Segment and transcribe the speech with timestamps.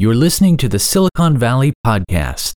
[0.00, 2.54] You're listening to the Silicon Valley Podcast.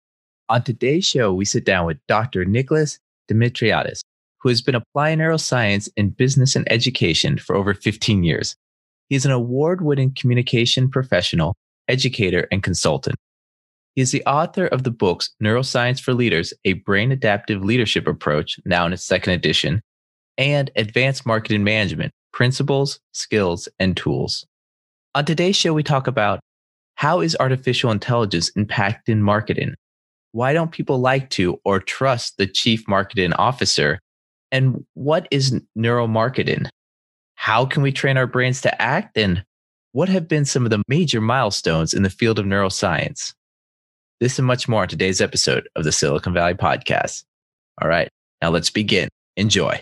[0.47, 2.45] On today's show, we sit down with Dr.
[2.45, 4.01] Nikolaos Dimitriadis,
[4.41, 8.55] who has been applying neuroscience in business and education for over 15 years.
[9.09, 11.55] He is an award winning communication professional,
[11.87, 13.15] educator, and consultant.
[13.95, 18.59] He is the author of the books Neuroscience for Leaders, a brain adaptive leadership approach,
[18.65, 19.81] now in its second edition,
[20.37, 24.45] and Advanced Marketing Management Principles, Skills, and Tools.
[25.15, 26.39] On today's show, we talk about
[27.01, 29.73] how is artificial intelligence impacting marketing?
[30.33, 33.97] Why don't people like to or trust the chief marketing officer?
[34.51, 36.69] And what is neuromarketing?
[37.33, 39.17] How can we train our brains to act?
[39.17, 39.43] And
[39.93, 43.33] what have been some of the major milestones in the field of neuroscience?
[44.19, 47.23] This and much more on today's episode of the Silicon Valley Podcast.
[47.81, 48.09] All right,
[48.43, 49.09] now let's begin.
[49.37, 49.81] Enjoy.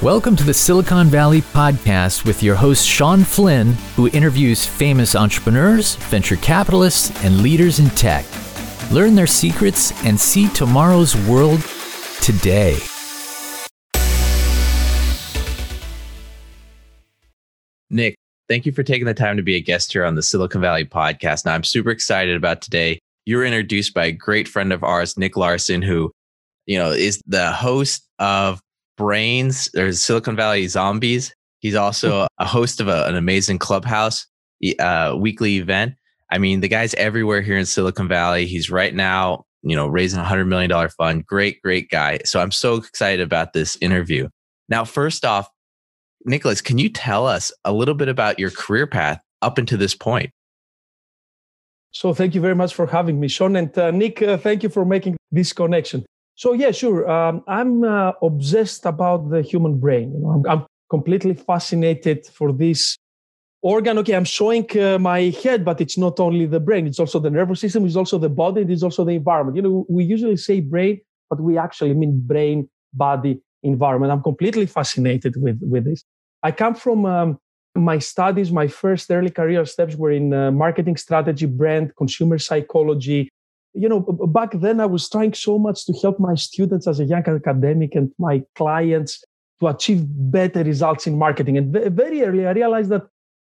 [0.00, 5.96] Welcome to the Silicon Valley Podcast with your host, Shawn Flynn, who interviews famous entrepreneurs,
[5.96, 8.24] venture capitalists, and leaders in tech.
[8.92, 11.66] Learn their secrets and see tomorrow's world
[12.20, 12.78] today.
[17.90, 18.14] Nick,
[18.48, 20.84] thank you for taking the time to be a guest here on the Silicon Valley
[20.84, 21.44] Podcast.
[21.44, 23.00] Now, I'm super excited about today.
[23.26, 26.12] You were introduced by a great friend of ours, Nick Larson, who
[26.66, 28.60] you know is the host of
[28.98, 29.70] brains.
[29.72, 31.34] There's Silicon Valley Zombies.
[31.60, 34.26] He's also a host of a, an amazing clubhouse
[34.78, 35.94] uh, weekly event.
[36.30, 38.46] I mean, the guy's everywhere here in Silicon Valley.
[38.46, 41.24] He's right now, you know, raising a hundred million dollar fund.
[41.24, 42.18] Great, great guy.
[42.24, 44.28] So I'm so excited about this interview.
[44.68, 45.48] Now, first off,
[46.24, 49.94] Nicholas, can you tell us a little bit about your career path up until this
[49.94, 50.30] point?
[51.92, 53.56] So thank you very much for having me, Shawn.
[53.56, 56.04] And uh, Nick, uh, thank you for making this connection.
[56.38, 57.10] So yeah, sure.
[57.10, 60.12] Um, I'm uh, obsessed about the human brain.
[60.14, 62.96] You know, I'm, I'm, completely fascinated for this
[63.60, 63.98] organ.
[63.98, 67.28] Okay, I'm showing uh, my head, but it's not only the brain; it's also the
[67.28, 67.84] nervous system.
[67.84, 68.62] It's also the body.
[68.62, 69.56] It's also the environment.
[69.56, 74.12] You know, we usually say brain, but we actually mean brain, body, environment.
[74.12, 76.04] I'm completely fascinated with with this.
[76.44, 77.38] I come from um,
[77.74, 78.52] my studies.
[78.52, 83.28] My first early career steps were in uh, marketing strategy, brand, consumer psychology,
[83.74, 87.04] you know, back then I was trying so much to help my students as a
[87.04, 89.22] young academic and my clients
[89.60, 91.58] to achieve better results in marketing.
[91.58, 93.06] And very early, I realized that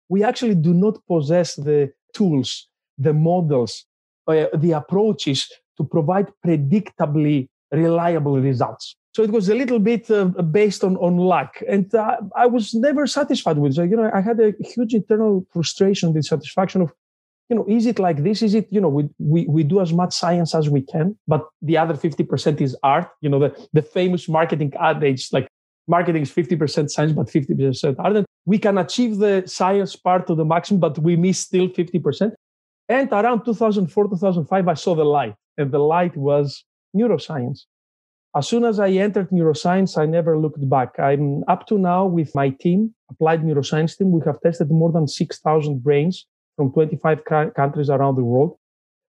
[0.08, 3.84] we actually do not possess the tools, the models,
[4.26, 8.96] uh, the approaches to provide predictably reliable results.
[9.14, 11.60] So it was a little bit uh, based on, on luck.
[11.68, 13.90] And uh, I was never satisfied with it.
[13.90, 16.92] You know, I had a huge internal frustration, dissatisfaction of
[17.48, 18.42] you know, is it like this?
[18.42, 21.46] Is it, you know, we, we, we do as much science as we can, but
[21.62, 23.08] the other 50% is art.
[23.20, 25.48] You know, the, the famous marketing adage, like
[25.86, 28.16] marketing is 50% science, but 50% art.
[28.16, 32.32] And we can achieve the science part to the maximum, but we miss still 50%.
[32.90, 36.64] And around 2004, 2005, I saw the light, and the light was
[36.96, 37.60] neuroscience.
[38.36, 40.98] As soon as I entered neuroscience, I never looked back.
[40.98, 44.10] I'm up to now with my team, applied neuroscience team.
[44.10, 46.26] We have tested more than 6,000 brains
[46.58, 47.24] from 25
[47.54, 48.56] countries around the world.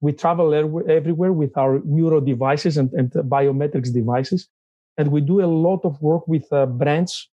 [0.01, 4.49] We travel everywhere with our neuro devices and, and biometrics devices.
[4.99, 7.31] And we do a lot of work with uh, brands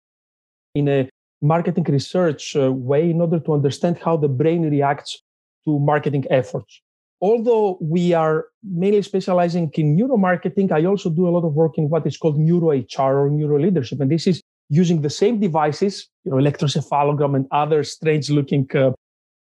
[0.75, 1.09] in a
[1.41, 5.22] marketing research uh, way in order to understand how the brain reacts
[5.66, 6.81] to marketing efforts.
[7.19, 11.90] Although we are mainly specializing in neuromarketing, I also do a lot of work in
[11.90, 14.00] what is called neuro HR or neuro leadership.
[14.00, 18.91] And this is using the same devices, you know, electroencephalogram and other strange looking uh,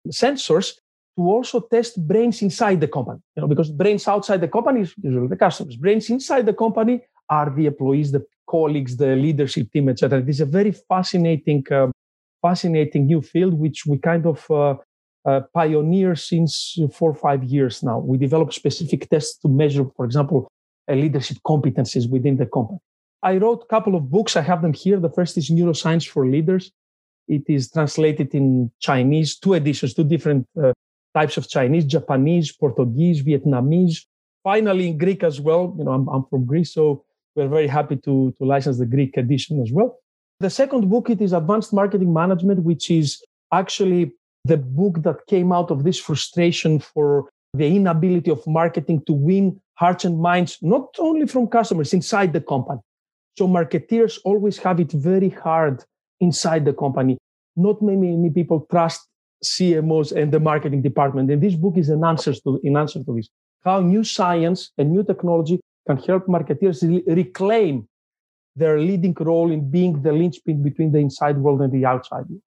[0.07, 0.73] sensors
[1.17, 3.19] to also test brains inside the company.
[3.35, 5.75] You know, because brains outside the company is usually the customers.
[5.75, 10.19] Brains inside the company are the employees, the colleagues, the leadership team, etc.
[10.19, 11.87] It is a very fascinating, uh,
[12.41, 14.75] fascinating new field which we kind of uh,
[15.25, 17.99] uh, pioneer since four or five years now.
[17.99, 20.47] We develop specific tests to measure, for example,
[20.87, 22.79] leadership competencies within the company.
[23.21, 24.35] I wrote a couple of books.
[24.35, 24.99] I have them here.
[24.99, 26.71] The first is Neuroscience for Leaders.
[27.29, 30.73] It is translated in Chinese, two editions, two different uh,
[31.13, 34.05] types of Chinese, Japanese, Portuguese, Vietnamese.
[34.43, 35.75] Finally, in Greek as well.
[35.77, 37.05] You know, I'm, I'm from Greece, so
[37.35, 39.99] we're very happy to, to license the Greek edition as well.
[40.39, 43.23] The second book, it is Advanced Marketing Management, which is
[43.53, 44.13] actually
[44.45, 49.59] the book that came out of this frustration for the inability of marketing to win
[49.75, 52.79] hearts and minds, not only from customers inside the company.
[53.37, 55.83] So marketeers always have it very hard
[56.19, 57.17] inside the company.
[57.55, 59.07] Not many people trust
[59.43, 61.31] CMOs and the marketing department.
[61.31, 63.29] And this book is an answer to, an answer to this.
[63.63, 67.87] How new science and new technology can help marketeers re- reclaim
[68.55, 72.41] their leading role in being the linchpin between the inside world and the outside world.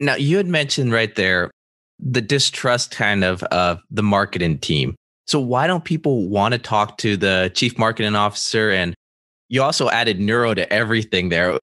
[0.00, 1.50] Now, you had mentioned right there
[1.98, 4.96] the distrust kind of of the marketing team.
[5.26, 8.70] So why don't people want to talk to the chief marketing officer?
[8.70, 8.94] And
[9.48, 11.58] you also added neuro to everything there.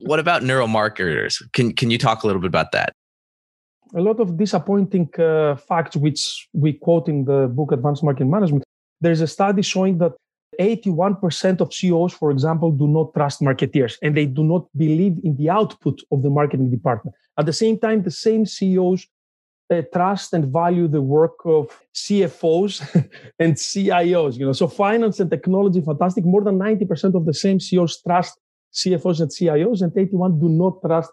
[0.00, 1.42] What about neuromarketers?
[1.52, 2.92] Can can you talk a little bit about that?
[3.94, 8.64] A lot of disappointing uh, facts, which we quote in the book Advanced Marketing Management.
[9.00, 10.12] There's a study showing that
[10.60, 15.36] 81% of CEOs, for example, do not trust marketeers and they do not believe in
[15.36, 17.14] the output of the marketing department.
[17.38, 19.06] At the same time, the same CEOs
[19.70, 22.80] uh, trust and value the work of CFOs
[23.38, 24.38] and CIOs.
[24.38, 26.24] You know, so finance and technology, fantastic.
[26.24, 28.38] More than 90% of the same CEOs trust
[28.74, 31.10] CFOs and CIOs, and 81 do not trust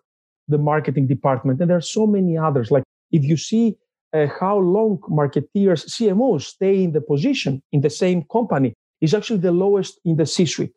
[0.47, 1.59] the marketing department.
[1.61, 2.71] And there are so many others.
[2.71, 3.77] Like if you see
[4.13, 9.39] uh, how long marketeers, CMOs stay in the position in the same company, is actually
[9.39, 10.71] the lowest in the C-suite.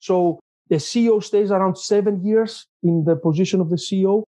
[0.00, 4.24] So the CEO stays around seven years in the position of the CEO.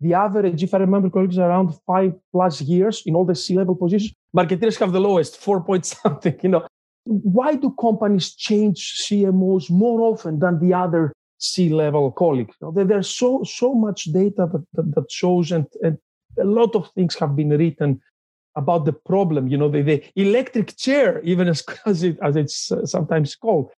[0.00, 3.76] The average, if I remember correctly, is around five plus years in all the C-level
[3.76, 4.14] positions.
[4.36, 6.38] Marketeers have the lowest, four point something.
[6.42, 6.66] You know,
[7.04, 11.12] why do companies change CMOs more often than the other
[11.42, 12.54] C-level colleagues?
[12.60, 15.98] You know, there's so so much data that, that, that shows, and, and
[16.38, 18.00] a lot of things have been written
[18.56, 19.48] about the problem.
[19.48, 23.70] You know, the, the electric chair, even as as, it, as it's uh, sometimes called,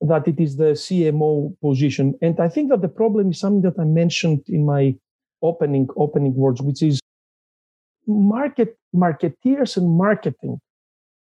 [0.00, 2.14] that it is the CMO position.
[2.22, 4.96] And I think that the problem is something that I mentioned in my
[5.42, 7.00] opening opening words, which is
[8.06, 10.60] market marketeers and marketing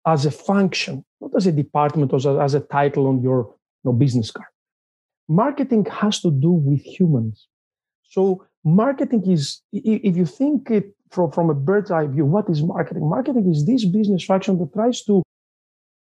[0.05, 3.55] as a function, not as a department or as a, as a title on your
[3.83, 4.47] you know, business card.
[5.27, 7.47] Marketing has to do with humans.
[8.03, 12.61] So marketing is, if you think it from, from a bird's eye view, what is
[12.61, 13.09] marketing?
[13.09, 15.23] Marketing is this business function that tries to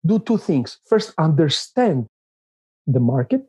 [0.05, 0.79] do two things.
[0.87, 2.07] First, understand
[2.87, 3.41] the market,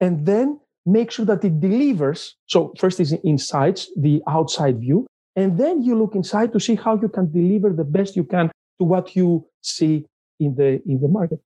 [0.00, 2.36] and then make sure that it delivers.
[2.46, 5.06] So first is insights, the outside view,
[5.36, 8.50] and then you look inside to see how you can deliver the best you can
[8.78, 10.06] to what you see
[10.40, 11.40] in the in the market.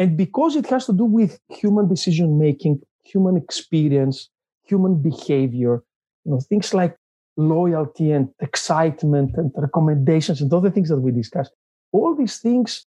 [0.00, 4.30] And because it has to do with human decision making, human experience,
[4.64, 5.82] human behavior,
[6.24, 6.96] you know, things like
[7.36, 11.52] loyalty and excitement and recommendations and other things that we discussed.
[11.92, 12.86] All these things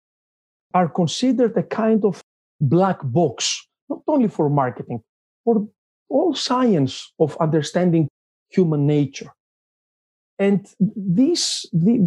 [0.72, 2.22] are considered a kind of
[2.60, 5.02] black box, not only for marketing,
[5.44, 5.66] for
[6.08, 8.06] all science of understanding
[8.50, 9.32] human nature.
[10.40, 10.66] And
[10.96, 11.98] this, the,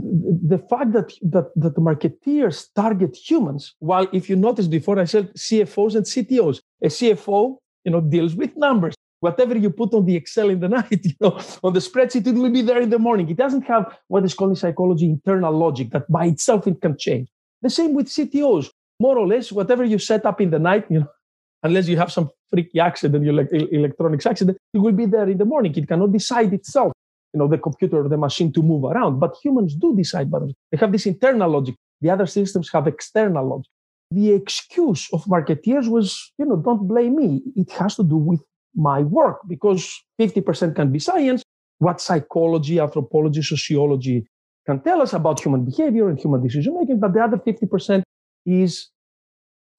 [0.44, 5.06] the fact that, that, that the marketeers target humans, while if you noticed before I
[5.06, 8.96] said CFOs and CTOs, a CFO, you know, deals with numbers.
[9.20, 12.34] Whatever you put on the Excel in the night, you know, on the spreadsheet, it
[12.34, 13.30] will be there in the morning.
[13.30, 16.98] It doesn't have what is called in psychology internal logic that by itself it can
[16.98, 17.30] change.
[17.62, 18.72] The same with CTOs.
[19.00, 21.08] More or less, whatever you set up in the night, you know,
[21.64, 25.38] unless you have some freaky accident, you like electronics accident, it will be there in
[25.38, 25.76] the morning.
[25.76, 26.94] It cannot decide itself,
[27.34, 29.20] you know, the computer or the machine to move around.
[29.20, 30.54] But humans do decide themselves.
[30.72, 31.76] They have this internal logic.
[32.02, 33.72] The other systems have external logic.
[34.12, 37.42] The excuse of marketeers was, you know, don't blame me.
[37.56, 38.42] It has to do with
[38.76, 39.90] my work because
[40.20, 41.44] 50% can be science.
[41.80, 44.28] What psychology, anthropology, sociology
[44.66, 48.04] can tell us about human behavior and human decision making, but the other 50%
[48.46, 48.90] is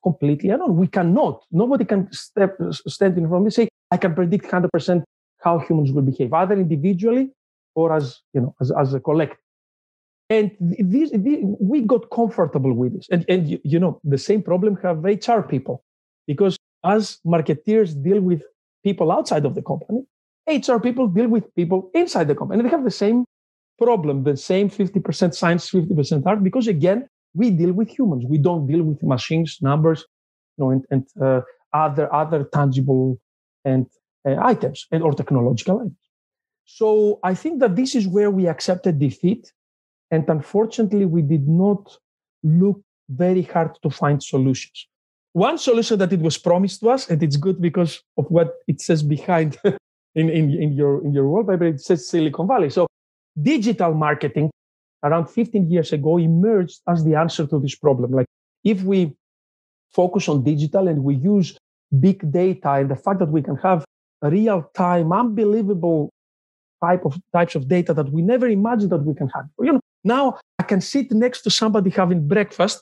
[0.02, 0.76] completely unknown.
[0.76, 1.44] We cannot.
[1.50, 5.02] Nobody can step, uh, stand in front of me and say, I can predict 100%
[5.40, 7.30] how humans will behave, either individually
[7.74, 9.38] or as, you know, as, as a collective.
[10.30, 13.08] And these, these, we got comfortable with this.
[13.10, 15.84] And, and you, you know, the same problem have HR people.
[16.26, 18.42] Because as marketeers deal with
[18.82, 20.04] people outside of the company,
[20.46, 22.60] HR people deal with people inside the company.
[22.60, 23.24] And they have the same
[23.78, 28.24] problem, the same 50% science, 50% art, because again, we deal with humans.
[28.28, 30.04] We don't deal with machines, numbers,
[30.56, 31.40] you know, and, and uh,
[31.72, 33.18] other other tangible
[33.64, 33.86] and
[34.26, 36.03] uh, items and or technological items.
[36.64, 39.52] So I think that this is where we accepted defeat,
[40.10, 41.98] and unfortunately, we did not
[42.42, 44.86] look very hard to find solutions.
[45.32, 48.80] One solution that it was promised to us, and it's good because of what it
[48.80, 49.58] says behind
[50.14, 52.70] in, in, in your in your wallpaper, it says Silicon Valley.
[52.70, 52.86] So
[53.40, 54.50] digital marketing
[55.02, 58.12] around 15 years ago emerged as the answer to this problem.
[58.12, 58.26] Like
[58.62, 59.14] if we
[59.92, 61.58] focus on digital and we use
[62.00, 63.84] big data and the fact that we can have
[64.22, 66.10] real time, unbelievable
[66.86, 69.46] type of types of data that we never imagined that we can have.
[69.66, 69.80] You know,
[70.16, 70.24] now
[70.58, 72.80] I can sit next to somebody having breakfast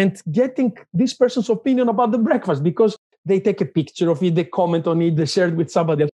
[0.00, 0.70] and getting
[1.00, 2.92] this person's opinion about the breakfast because
[3.24, 6.02] they take a picture of it, they comment on it, they share it with somebody
[6.04, 6.12] else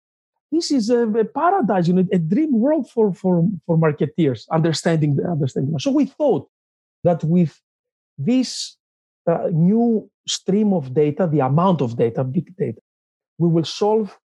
[0.51, 5.15] this is a, a, paradise, you know, a dream world for for for marketeers, understanding
[5.17, 5.77] the understanding.
[5.79, 6.47] So we thought
[7.03, 7.59] that with
[8.17, 8.77] this
[9.29, 12.81] uh, new stream of data, the amount of data, big data,
[13.37, 14.17] we will solve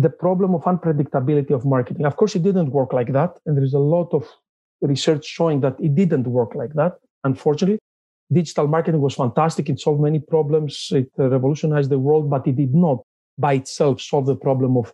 [0.00, 2.06] the problem of unpredictability of marketing.
[2.06, 3.38] Of course, it didn't work like that.
[3.44, 4.26] And there is a lot of
[4.80, 7.78] research showing that it didn't work like that, unfortunately.
[8.32, 9.68] Digital marketing was fantastic.
[9.68, 10.88] It solved many problems.
[10.92, 12.98] It uh, revolutionized the world, but it did not
[13.36, 14.92] by itself solve the problem of,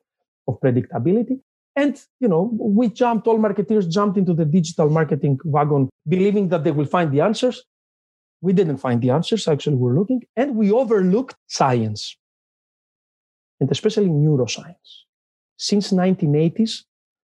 [0.48, 1.40] of predictability.
[1.76, 6.64] And, you know, we jumped, all marketeers jumped into the digital marketing wagon, believing that
[6.64, 7.62] they will find the answers.
[8.40, 9.46] We didn't find the answers.
[9.46, 12.16] Actually, we're looking and we overlooked science
[13.60, 15.04] and especially neuroscience.
[15.56, 16.84] Since 1980s,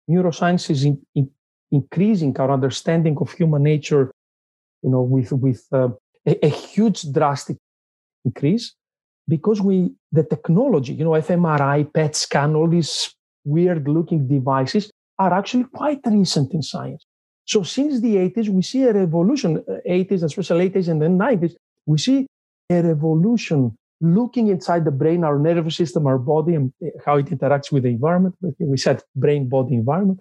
[0.09, 1.29] neuroscience is in, in,
[1.71, 4.11] increasing our understanding of human nature,
[4.81, 5.89] you know, with, with uh,
[6.25, 7.57] a, a huge drastic
[8.25, 8.73] increase
[9.27, 15.33] because we, the technology, you know, fMRI, PET scan, all these weird looking devices are
[15.33, 17.05] actually quite recent in science.
[17.45, 21.55] So since the 80s, we see a revolution, 80s, uh, especially 80s and then 90s,
[21.85, 22.27] we see
[22.69, 26.71] a revolution looking inside the brain, our nervous system, our body, and
[27.05, 28.35] how it interacts with the environment.
[28.59, 30.19] We said brain, body, environment.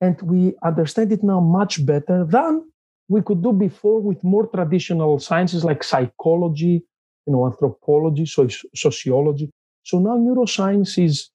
[0.00, 2.64] And we understand it now much better than
[3.08, 6.82] we could do before with more traditional sciences like psychology,
[7.26, 9.50] you know, anthropology, so sociology.
[9.82, 11.30] So now neuroscience is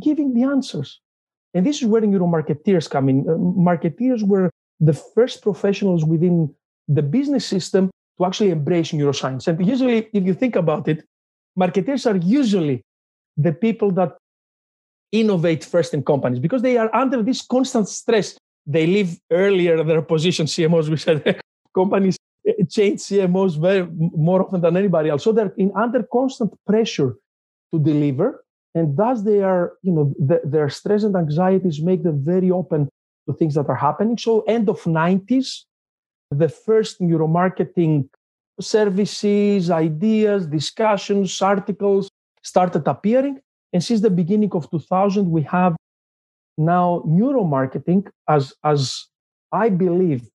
[0.00, 1.00] giving the answers.
[1.54, 3.20] And this is where neuromarketeers come in.
[3.28, 6.54] Uh, marketeers were the first professionals within
[6.88, 9.46] the business system to actually embrace neuroscience.
[9.48, 11.04] And usually, if you think about it,
[11.56, 12.82] marketers are usually
[13.36, 14.16] the people that
[15.12, 18.36] innovate first in companies because they are under this constant stress.
[18.66, 21.40] They leave earlier their position, CMOs, we said
[21.74, 22.16] companies
[22.70, 25.24] change CMOs very more often than anybody else.
[25.24, 27.16] So they're in under constant pressure
[27.72, 28.44] to deliver.
[28.74, 32.88] And thus they are, you know, the, their stress and anxieties make them very open
[33.28, 34.18] to things that are happening.
[34.18, 35.64] So end of 90s,
[36.38, 38.08] the first neuromarketing
[38.60, 42.10] services, ideas, discussions, articles
[42.42, 43.40] started appearing.
[43.72, 45.76] And since the beginning of 2000, we have
[46.56, 49.06] now neuromarketing as, as
[49.50, 50.28] I believe,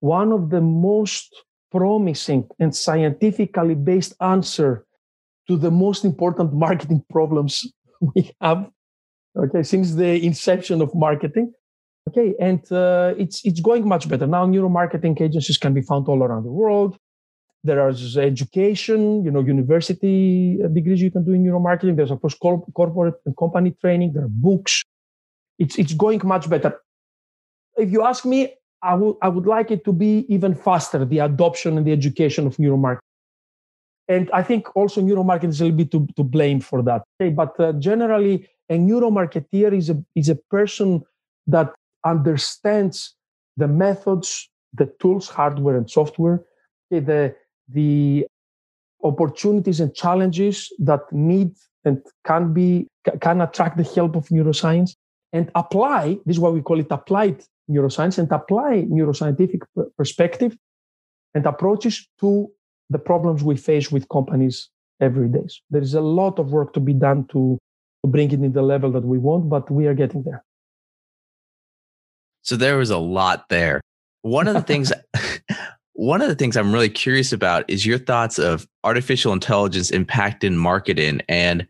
[0.00, 4.84] one of the most promising and scientifically based answer
[5.48, 7.66] to the most important marketing problems
[8.14, 8.70] we have
[9.36, 11.52] okay since the inception of marketing
[12.08, 14.44] Okay, and uh, it's it's going much better now.
[14.46, 16.98] Neuromarketing agencies can be found all around the world.
[17.64, 21.96] There is education, you know, university uh, degrees you can do in neuromarketing.
[21.96, 24.14] There's of course corporate and company training.
[24.14, 24.82] There are books.
[25.58, 26.80] It's it's going much better.
[27.76, 31.20] If you ask me, I would I would like it to be even faster the
[31.20, 32.98] adoption and the education of neuromarketing.
[34.08, 37.02] And I think also neuromarketing is a little bit to, to blame for that.
[37.20, 41.02] Okay, but uh, generally, a neuromarketeer is a is a person
[41.46, 41.72] that
[42.04, 43.14] understands
[43.56, 46.42] the methods, the tools, hardware and software,
[46.90, 47.34] the,
[47.68, 48.26] the
[49.02, 51.52] opportunities and challenges that need
[51.84, 52.86] and can be
[53.20, 54.94] can attract the help of neuroscience
[55.32, 59.62] and apply this is why we call it applied neuroscience and apply neuroscientific
[59.96, 60.56] perspective
[61.34, 62.50] and approaches to
[62.90, 64.68] the problems we face with companies
[65.00, 65.44] every day.
[65.48, 67.58] So there is a lot of work to be done to,
[68.04, 70.44] to bring it in the level that we want but we are getting there
[72.42, 73.80] so there was a lot there.
[74.22, 74.92] One of the things
[75.94, 80.54] one of the things I'm really curious about is your thoughts of artificial intelligence impacting
[80.54, 81.66] marketing and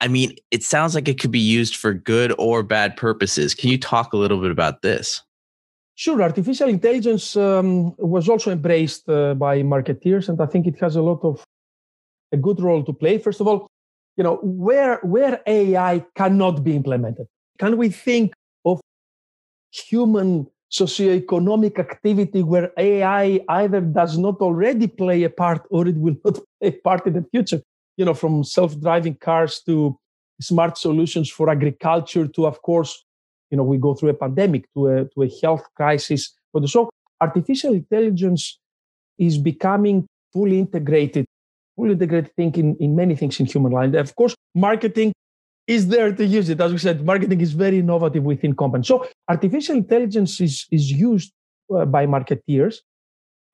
[0.00, 3.54] I mean, it sounds like it could be used for good or bad purposes.
[3.54, 5.22] Can you talk a little bit about this?
[5.94, 6.20] Sure.
[6.20, 11.02] Artificial intelligence um, was also embraced uh, by marketeers, and I think it has a
[11.02, 11.44] lot of
[12.32, 13.18] a good role to play.
[13.18, 13.68] First of all,
[14.16, 18.32] you know, where where AI cannot be implemented, can we think
[19.72, 26.16] human socioeconomic activity where AI either does not already play a part or it will
[26.24, 27.60] not play a part in the future.
[27.96, 29.98] You know, from self-driving cars to
[30.40, 33.04] smart solutions for agriculture to, of course,
[33.50, 36.34] you know, we go through a pandemic to a to a health crisis.
[36.54, 36.88] But so
[37.20, 38.58] artificial intelligence
[39.18, 41.26] is becoming fully integrated,
[41.76, 43.94] fully integrated thing in, in many things in human life.
[43.94, 45.12] Of course, marketing
[45.74, 46.60] is there to use it.
[46.60, 48.88] As we said, marketing is very innovative within companies.
[48.88, 51.32] So artificial intelligence is, is used
[51.74, 52.76] uh, by marketeers.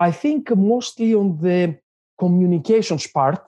[0.00, 1.78] I think mostly on the
[2.18, 3.38] communications part,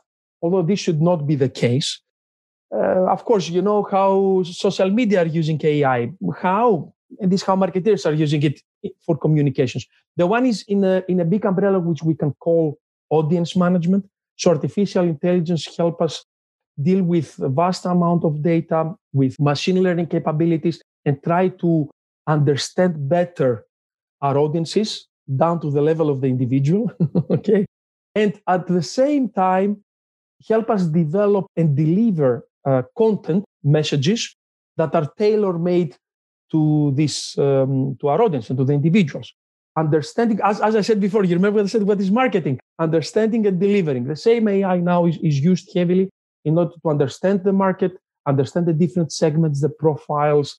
[0.42, 2.00] although this should not be the case.
[2.72, 6.10] Uh, of course, you know how social media are using AI,
[6.40, 8.60] how, and this how marketeers are using it
[9.04, 9.86] for communications.
[10.16, 12.78] The one is in a, in a big umbrella, which we can call
[13.10, 14.08] audience management.
[14.36, 16.24] So artificial intelligence help us
[16.82, 21.90] deal with a vast amount of data, with machine learning capabilities, and try to
[22.26, 23.64] understand better
[24.22, 25.06] our audiences
[25.36, 26.90] down to the level of the individual.
[27.30, 27.66] okay.
[28.14, 29.82] And at the same time,
[30.48, 34.34] help us develop and deliver uh, content messages
[34.76, 35.96] that are tailor made
[36.50, 39.32] to this um, to our audience and to the individuals
[39.76, 43.60] understanding as, as i said before you remember i said what is marketing understanding and
[43.60, 46.10] delivering the same ai now is, is used heavily
[46.44, 47.92] in order to understand the market
[48.26, 50.58] understand the different segments the profiles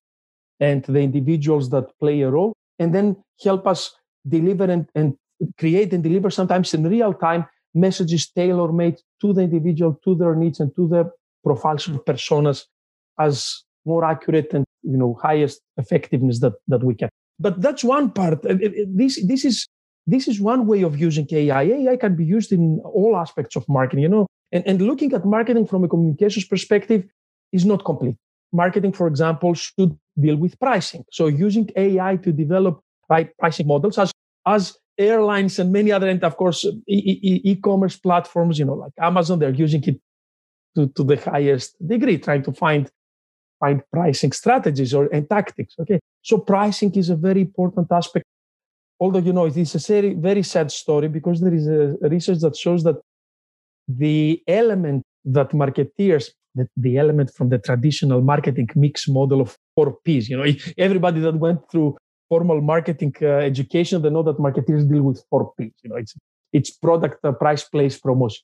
[0.59, 3.95] and the individuals that play a role and then help us
[4.27, 5.15] deliver and, and
[5.57, 10.35] create and deliver sometimes in real time messages tailor made to the individual to their
[10.35, 11.09] needs and to the
[11.43, 12.65] profiles of personas
[13.19, 17.09] as more accurate and you know highest effectiveness that that we can.
[17.39, 18.45] But that's one part.
[18.45, 19.67] Uh, uh, uh, this this is
[20.05, 23.67] this is one way of using ai ai can be used in all aspects of
[23.67, 24.03] marketing.
[24.03, 27.03] You know and, and looking at marketing from a communications perspective
[27.51, 28.15] is not complete
[28.53, 33.97] marketing for example should deal with pricing so using ai to develop right pricing models
[33.97, 34.11] as
[34.45, 38.91] as airlines and many other and of course e- e- e-commerce platforms you know like
[38.99, 39.99] amazon they're using it
[40.75, 42.89] to, to the highest degree trying to find
[43.59, 45.75] find pricing strategies or and tactics.
[45.79, 48.25] Okay, so pricing is a very important aspect.
[48.99, 52.39] Although you know it is a very very sad story because there is a research
[52.39, 52.97] that shows that
[53.97, 59.97] the element that marketeers that the element from the traditional marketing mix model of four
[60.03, 60.29] P's.
[60.29, 65.03] You know, everybody that went through formal marketing uh, education, they know that marketeers deal
[65.03, 65.73] with four P's.
[65.83, 66.13] You know, it's
[66.51, 68.43] it's product, uh, price, place, promotion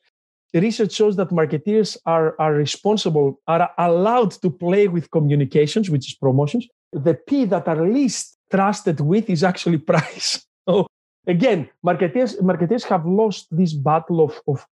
[0.54, 6.16] research shows that marketeers are, are responsible, are allowed to play with communications, which is
[6.16, 6.68] promotions.
[6.94, 10.46] The P that are least trusted with is actually price.
[10.68, 10.88] So
[11.26, 14.66] again, marketeers, marketeers have lost this battle of, of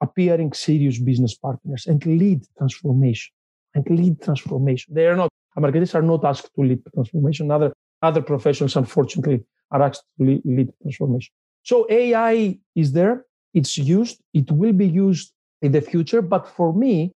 [0.00, 3.32] appearing serious business partners and lead transformation
[3.74, 4.94] and lead transformation.
[4.94, 7.50] They are not, marketers are not asked to lead transformation.
[7.50, 7.72] Other,
[8.02, 11.32] other professions, unfortunately, are asked to lead, lead transformation.
[11.62, 13.24] So AI is there
[13.56, 16.20] it's used, it will be used in the future.
[16.20, 17.12] But for me,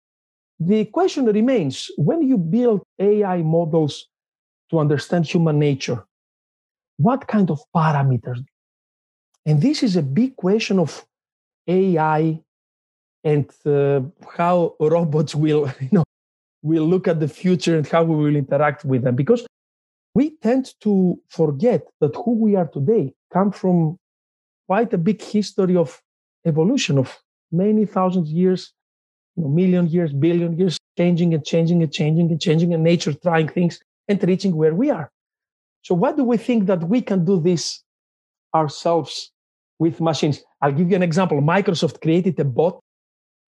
[0.61, 4.07] the question remains when you build AI models
[4.71, 6.05] to understand human nature,
[6.99, 8.45] what kind of parameters?
[9.47, 11.07] And this is a big question of
[11.67, 12.43] AI
[13.27, 14.03] and uh,
[14.39, 16.05] how robots will, you know,
[16.63, 19.17] will look at the future and how we will interact with them.
[19.17, 19.45] Because
[20.15, 23.99] we tend to forget that who we are today come from
[24.69, 26.01] quite a big history of
[26.47, 27.19] evolution of
[27.51, 28.73] many thousands years,
[29.35, 33.13] you know, million years, billion years, changing and changing and changing and changing, and nature
[33.13, 35.11] trying things and reaching where we are.
[35.83, 37.83] So, why do we think that we can do this
[38.55, 39.33] ourselves
[39.81, 40.43] with machines?
[40.63, 41.41] I'll give you an example.
[41.43, 42.81] Microsoft created a bot,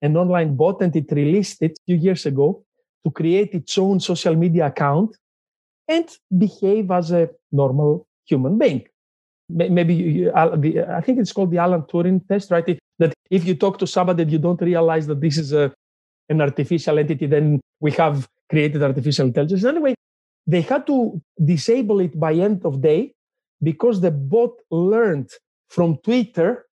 [0.02, 2.64] an online bot, and it released it a few years ago
[3.04, 5.16] to create its own social media account
[5.88, 8.84] and behave as a normal human being.
[9.48, 12.78] Maybe I think it's called the Alan Turing test, right?
[12.98, 15.72] that if you talk to somebody that you don't realize that this is a,
[16.28, 19.64] an artificial entity, then we have created artificial intelligence.
[19.64, 19.94] Anyway,
[20.46, 23.12] they had to disable it by end of day
[23.62, 25.30] because the bot learned
[25.68, 26.66] from Twitter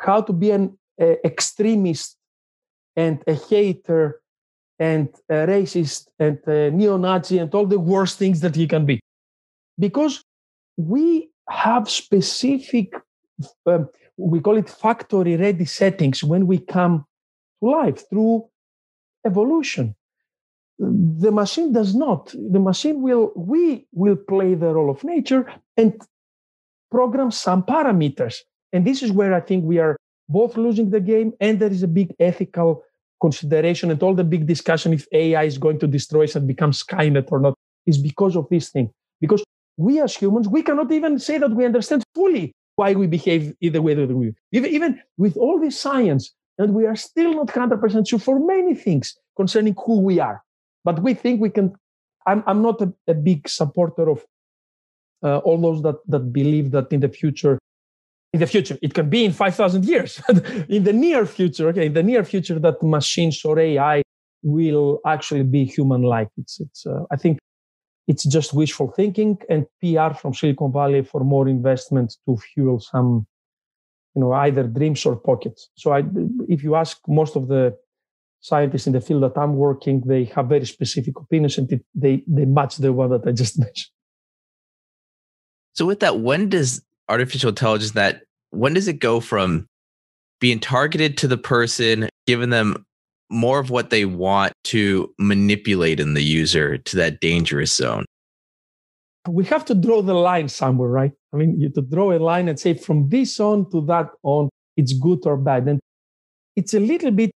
[0.00, 2.16] how to be an uh, extremist
[2.96, 4.20] and a hater
[4.78, 9.00] and a racist and a neo-Nazi and all the worst things that he can be.
[9.78, 10.22] Because
[10.76, 12.94] we have specific
[13.66, 17.04] um, we call it factory ready settings when we come
[17.62, 18.48] to life through
[19.26, 19.94] evolution.
[20.78, 22.34] The machine does not.
[22.34, 26.00] The machine will we will play the role of nature and
[26.90, 28.36] program some parameters.
[28.72, 29.96] And this is where i think we are
[30.28, 32.82] both losing the game and there is a big ethical
[33.20, 36.70] consideration and all the big discussion if ai is going to destroy us and become
[36.70, 37.54] skynet or not
[37.86, 38.90] is because of this thing.
[39.20, 39.42] Because
[39.76, 43.80] we as humans we cannot even say that we understand fully why we behave either
[43.80, 48.08] way that we even, even with all this science and we are still not 100%
[48.08, 50.42] sure for many things concerning who we are.
[50.84, 51.74] But we think we can
[52.26, 54.24] i'm, I'm not a, a big supporter of
[55.22, 57.58] uh, all those that, that believe that in the future
[58.36, 60.20] in the future it can be in 5000 years
[60.76, 64.02] in the near future okay in the near future that machines or ai
[64.42, 67.38] will actually be human like it's it's uh, i think
[68.06, 73.26] it's just wishful thinking and PR from Silicon Valley for more investment to fuel some,
[74.14, 75.70] you know, either dreams or pockets.
[75.74, 76.04] So I,
[76.48, 77.76] if you ask most of the
[78.40, 82.44] scientists in the field that I'm working, they have very specific opinions and they, they
[82.44, 83.90] match the one that I just mentioned.
[85.72, 89.66] So with that, when does artificial intelligence that, when does it go from
[90.40, 92.84] being targeted to the person, giving them
[93.30, 98.04] more of what they want to manipulate in the user to that dangerous zone?
[99.28, 101.12] We have to draw the line somewhere, right?
[101.32, 104.48] I mean, you to draw a line and say from this on to that on,
[104.76, 105.66] it's good or bad.
[105.66, 105.80] And
[106.54, 107.32] it's a little bit,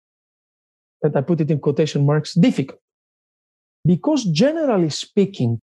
[1.03, 2.81] and I put it in quotation marks, difficult.
[3.85, 5.61] Because generally speaking,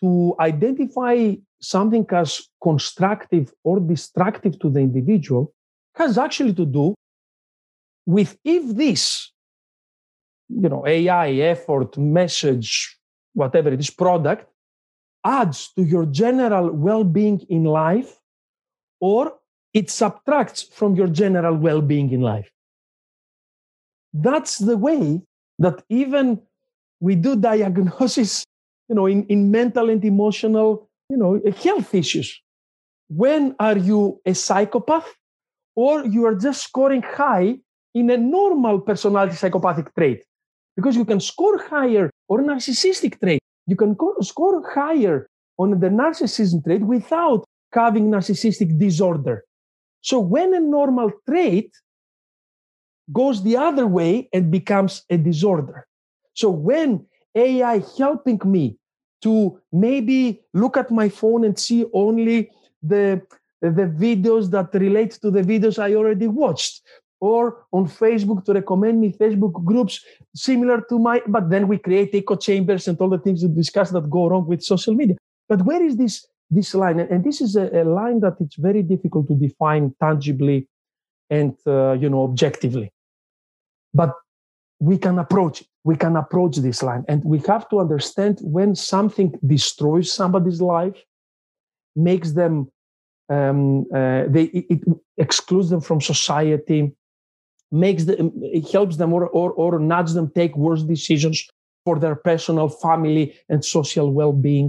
[0.00, 5.52] to identify something as constructive or destructive to the individual
[5.94, 6.94] has actually to do
[8.04, 9.32] with if this,
[10.48, 12.98] you know, AI effort, message,
[13.32, 14.48] whatever it is, product
[15.24, 18.20] adds to your general well-being in life
[19.00, 19.34] or
[19.74, 22.50] it subtracts from your general well-being in life.
[24.14, 25.20] That's the way
[25.58, 26.40] that even
[27.00, 28.44] we do diagnosis,
[28.88, 32.40] you know, in, in mental and emotional, you know, health issues.
[33.08, 35.14] When are you a psychopath
[35.74, 37.58] or you are just scoring high
[37.94, 40.24] in a normal personality psychopathic trait?
[40.74, 43.40] Because you can score higher or narcissistic trait.
[43.66, 45.26] You can score higher
[45.58, 49.44] on the narcissism trait without having narcissistic disorder.
[50.02, 51.70] So when a normal trait
[53.12, 55.86] goes the other way and becomes a disorder.
[56.34, 58.76] So when AI helping me
[59.22, 62.50] to maybe look at my phone and see only
[62.82, 63.22] the,
[63.60, 66.82] the videos that relate to the videos I already watched,
[67.20, 72.14] or on Facebook to recommend me Facebook groups similar to my, but then we create
[72.14, 75.16] echo chambers and all the things to discuss that go wrong with social media.
[75.48, 77.00] But where is this this line?
[77.00, 80.68] And this is a, a line that it's very difficult to define tangibly
[81.30, 82.92] and uh, you know objectively.
[83.94, 84.12] But
[84.78, 85.68] we can approach it.
[85.88, 90.98] We can approach this line, and we have to understand when something destroys somebody's life,
[91.94, 92.54] makes them,
[93.36, 94.80] um, uh, they it,
[95.26, 96.80] excludes them from society,
[97.86, 101.36] makes them, it helps them or, or or nudge them take worse decisions
[101.84, 104.68] for their personal, family, and social well-being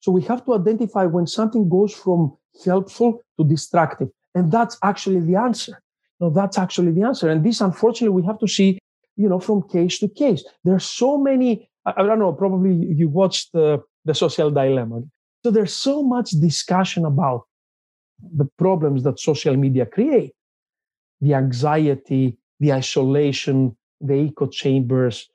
[0.00, 4.08] so we have to identify when something goes from helpful to destructive.
[4.34, 5.82] And that's actually the answer.
[6.20, 7.28] No, that's actually the answer.
[7.28, 8.78] And this, unfortunately, we have to see,
[9.16, 10.44] you know, from case to case.
[10.64, 15.02] There's so many, I, don't know, probably you watched the, the social dilemma.
[15.44, 17.46] So there's so much discussion about
[18.36, 20.32] the problems that social media create
[21.20, 25.28] the anxiety, the isolation, the echo chambers,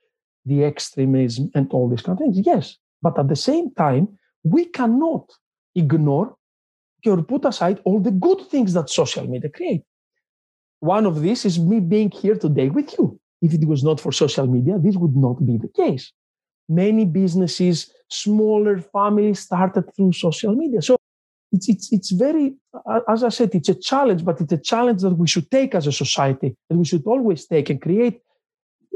[0.46, 2.40] the extremism, and all these kind of things.
[2.46, 2.78] Yes.
[3.02, 5.32] But at the same time, we cannot
[5.76, 6.36] ignore
[7.06, 9.84] or put aside all the good things that social media create.
[10.80, 13.20] One of these is me being here today with you.
[13.42, 16.12] If it was not for social media, this would not be the case.
[16.68, 20.82] Many businesses, smaller families started through social media.
[20.82, 20.98] So
[21.52, 22.56] it's, it's, it's very,
[23.08, 25.88] as I said, it's a challenge, but it's a challenge that we should take as
[25.88, 28.20] a society and we should always take and create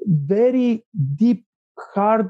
[0.05, 0.83] very
[1.15, 1.45] deep,
[1.93, 2.29] hard,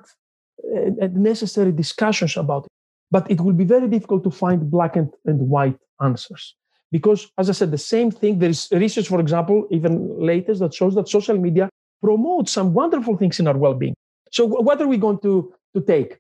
[0.76, 2.72] uh, and necessary discussions about it.
[3.12, 6.56] But it will be very difficult to find black and, and white answers.
[6.92, 10.74] Because, as I said, the same thing, there is research, for example, even latest, that
[10.74, 11.70] shows that social media
[12.02, 13.96] promotes some wonderful things in our well being.
[14.32, 16.18] So, what are we going to, to take?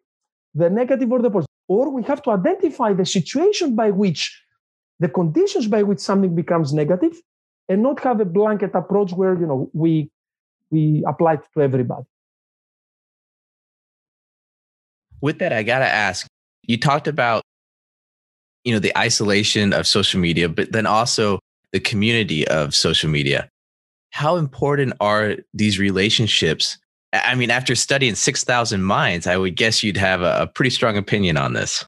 [0.55, 1.47] The negative or the positive?
[1.67, 4.43] Or we have to identify the situation by which,
[4.99, 7.13] the conditions by which something becomes negative,
[7.67, 10.09] and not have a blanket approach where you know we
[10.71, 12.05] we apply it to everybody.
[15.21, 16.25] With that, I gotta ask:
[16.63, 17.43] you talked about
[18.63, 21.39] you know the isolation of social media but then also
[21.71, 23.49] the community of social media
[24.19, 26.77] how important are these relationships?
[27.13, 31.37] I mean after studying 6000 minds i would guess you'd have a, pretty strong opinion
[31.37, 31.85] on this.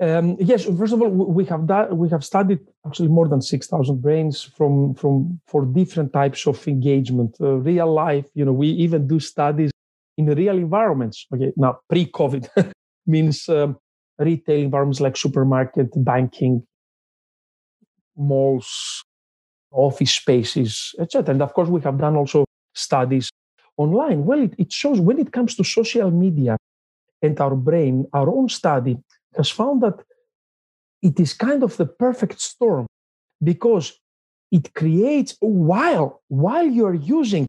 [0.00, 4.02] Um, yes first of all we have that we have studied actually more than 6000
[4.02, 9.06] brains from from for different types of engagement uh, real life you know we even
[9.06, 9.70] do studies
[10.18, 11.26] in real environments.
[11.34, 12.44] Okay now pre-covid
[13.06, 13.78] means um,
[14.18, 16.62] retail environments like supermarket, banking,
[18.16, 19.02] malls,
[19.72, 21.32] office spaces, etc.
[21.32, 23.30] And of course, we have done also studies
[23.76, 24.24] online.
[24.24, 26.56] Well, it, shows when it comes to social media
[27.22, 28.98] and our brain, our own study
[29.36, 30.02] has found that
[31.02, 32.86] it is kind of the perfect storm
[33.42, 33.98] because
[34.50, 37.46] it creates while while you're using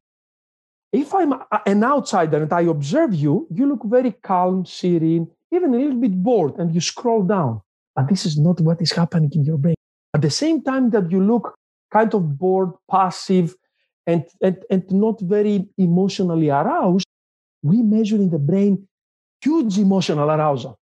[0.94, 1.34] if i'm
[1.66, 6.24] an outsider and i observe you you look very calm serene even a little bit
[6.24, 7.62] bored and you scroll down.
[7.96, 9.76] And this is not what is happening in your brain.
[10.14, 11.56] At the same time that you look
[11.92, 13.56] kind of bored, passive,
[14.08, 17.06] and, and, and not very emotionally aroused,
[17.62, 18.88] we measure in the brain
[19.42, 20.78] huge emotional arousal.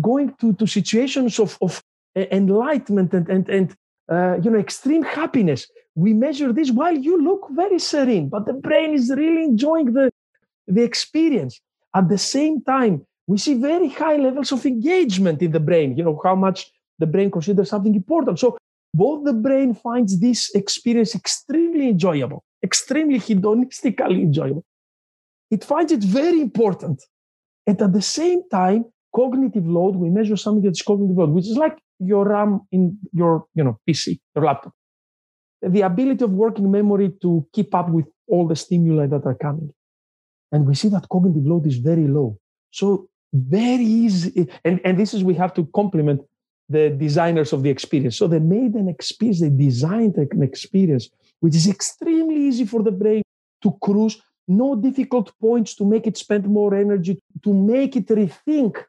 [0.00, 1.82] Going to, to situations of, of
[2.16, 3.76] enlightenment and, and, and
[4.10, 5.66] uh, you know, extreme happiness.
[5.94, 10.10] We measure this while you look very serene, but the brain is really enjoying the,
[10.66, 11.60] the experience.
[11.94, 16.04] At the same time, we see very high levels of engagement in the brain, you
[16.04, 18.38] know, how much the brain considers something important.
[18.38, 18.58] So
[18.94, 24.64] both the brain finds this experience extremely enjoyable, extremely hedonistically enjoyable.
[25.50, 27.02] it finds it very important.
[27.66, 31.56] And at the same time, cognitive load, we measure something that's cognitive load, which is
[31.56, 34.72] like your RAM in your you know PC, your laptop.
[35.60, 39.70] The ability of working memory to keep up with all the stimuli that are coming.
[40.52, 42.38] And we see that cognitive load is very low.
[42.70, 44.48] So very easy.
[44.64, 46.20] And, and this is we have to compliment
[46.68, 48.16] the designers of the experience.
[48.16, 51.08] So they made an experience, they designed an experience
[51.40, 53.22] which is extremely easy for the brain
[53.62, 58.82] to cruise, no difficult points to make it spend more energy, to make it rethink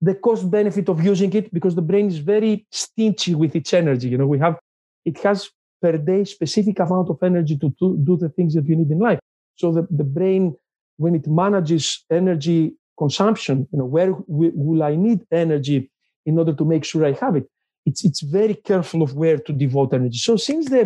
[0.00, 4.08] the cost benefit of using it because the brain is very stingy with its energy.
[4.08, 4.58] You know, we have,
[5.04, 8.76] it has per day specific amount of energy to, to do the things that you
[8.76, 9.20] need in life.
[9.56, 10.56] So the, the brain,
[10.96, 15.90] when it manages energy consumption, you know, where will I need energy
[16.30, 17.46] in order to make sure I have it?
[17.88, 20.18] It's, it's very careful of where to devote energy.
[20.28, 20.84] So since the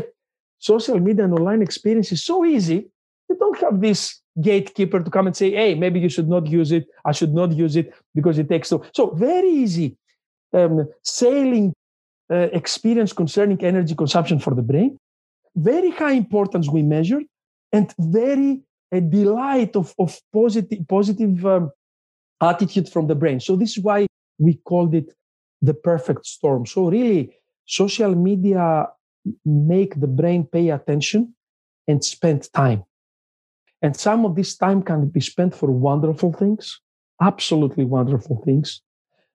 [0.58, 2.78] social media and online experience is so easy,
[3.28, 4.00] you don't have this
[4.40, 6.84] gatekeeper to come and say, hey, maybe you should not use it.
[7.04, 8.84] I should not use it because it takes so.
[8.98, 9.96] So very easy
[10.52, 11.66] um, sailing
[12.30, 14.98] uh, experience concerning energy consumption for the brain.
[15.56, 17.24] Very high importance we measured
[17.72, 21.70] and very a delight of, of positive, positive um,
[22.40, 23.40] attitude from the brain.
[23.40, 24.06] So this is why
[24.38, 25.08] we called it
[25.64, 26.66] the perfect storm.
[26.66, 28.88] So really, social media
[29.44, 31.34] make the brain pay attention
[31.88, 32.84] and spend time.
[33.82, 36.80] And some of this time can be spent for wonderful things,
[37.20, 38.80] absolutely wonderful things,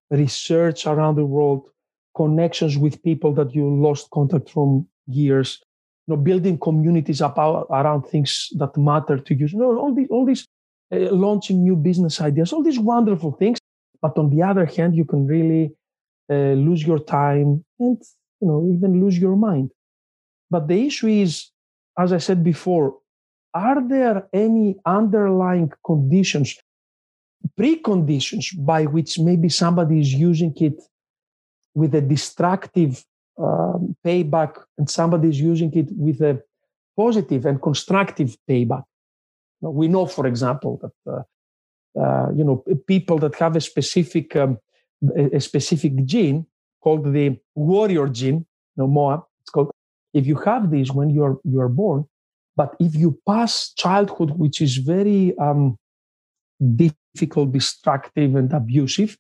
[0.10, 1.70] research around the world,
[2.16, 5.62] connections with people that you lost contact from years,
[6.08, 9.48] you know, building communities about, around things that matter to you.
[9.48, 10.46] you know, all these, all these
[10.92, 13.60] uh, launching new business ideas, all these wonderful things.
[14.02, 15.76] But on the other hand, you can really
[16.30, 17.98] uh, lose your time and
[18.40, 19.72] you know even lose your mind.
[20.50, 21.52] But the issue is,
[21.98, 22.98] as I said before,
[23.54, 26.58] are there any underlying conditions,
[27.60, 30.80] preconditions by which maybe somebody is using it
[31.74, 33.04] with a destructive
[33.38, 36.42] um, payback and somebody is using it with a
[36.96, 38.84] positive and constructive payback?
[39.62, 41.24] Now, we know, for example, that uh,
[42.00, 44.58] uh, you know people that have a specific um,
[45.36, 46.46] a specific gene
[46.82, 49.24] called the warrior gene, you know, MOA.
[49.42, 49.72] It's called.
[50.14, 52.06] If you have this when you're you are born,
[52.56, 55.78] but if you pass childhood, which is very um,
[56.76, 59.18] difficult, destructive, and abusive,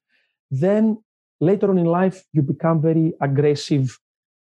[0.51, 0.97] then
[1.39, 3.97] later on in life you become very aggressive.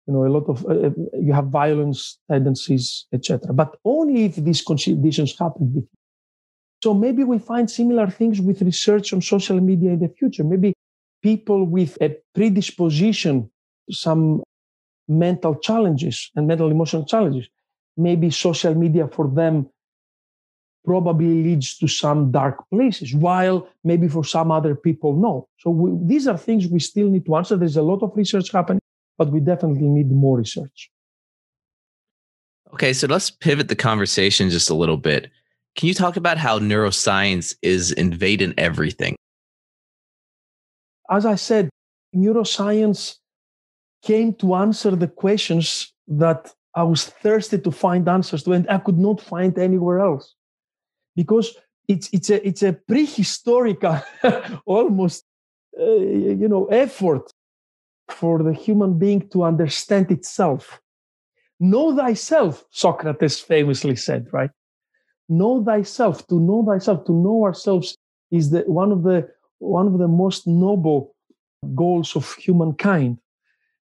[0.07, 0.91] You know, a lot of uh, uh
[1.21, 3.53] you have violence tendencies, etc.
[3.53, 5.87] But only if these conditions happen.
[6.83, 10.43] So maybe we find similar things with research on social media in the future.
[10.43, 10.73] Maybe
[11.21, 13.49] people with a predisposition
[13.89, 14.43] to some
[15.07, 17.47] mental challenges and mental emotional challenges,
[17.97, 19.69] maybe social media for them
[20.83, 25.47] probably leads to some dark places, while maybe for some other people, no.
[25.59, 27.55] So we, these are things we still need to answer.
[27.55, 28.81] There's a lot of research happening,
[29.17, 30.89] but we definitely need more research.
[32.73, 35.29] Okay, so let's pivot the conversation just a little bit.
[35.75, 39.15] Can you talk about how neuroscience is invading everything?
[41.11, 41.69] As I said,
[42.15, 43.17] neuroscience
[44.01, 48.77] came to answer the questions that I was thirsty to find answers to, and I
[48.77, 50.35] could not find anywhere else.
[51.15, 51.55] Because
[51.87, 53.83] it's, it's, a, it's a prehistoric,
[54.65, 55.25] almost,
[55.79, 57.31] uh, you know, effort
[58.09, 60.81] for the human being to understand itself.
[61.59, 64.51] Know thyself, Socrates famously said, right?
[65.31, 67.97] know thyself to know thyself to know ourselves
[68.31, 69.27] is the one of the
[69.61, 71.15] one of the most noble
[71.75, 73.17] goals of humankind.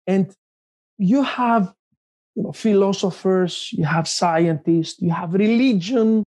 [0.07, 0.33] And
[0.97, 1.73] you have
[2.35, 6.23] you know philosophers you have scientists you have religion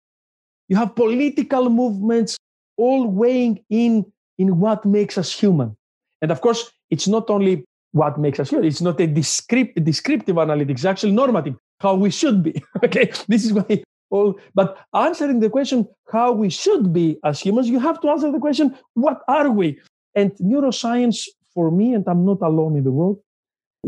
[0.68, 2.36] you have political movements
[2.76, 4.04] all weighing in
[4.38, 5.76] in what makes us human.
[6.22, 10.36] And of course it's not only what makes us human it's not a descriptive, descriptive
[10.36, 13.12] analytics actually normative how we should be okay?
[13.28, 14.38] This is why all.
[14.54, 18.38] But answering the question how we should be as humans you have to answer the
[18.38, 19.80] question what are we?
[20.14, 23.18] And neuroscience for me and i'm not alone in the world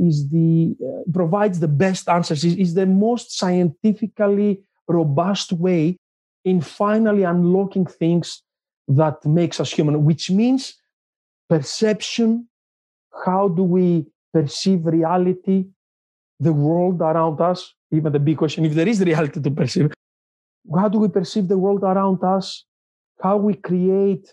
[0.08, 5.96] is the uh, provides the best answers is, is the most scientifically robust way
[6.44, 8.42] in finally unlocking things
[8.88, 10.62] that makes us human which means
[11.48, 12.48] perception
[13.26, 15.66] how do we perceive reality
[16.40, 19.92] the world around us even the big question if there is reality to perceive
[20.76, 22.64] how do we perceive the world around us?
[23.22, 24.32] How we create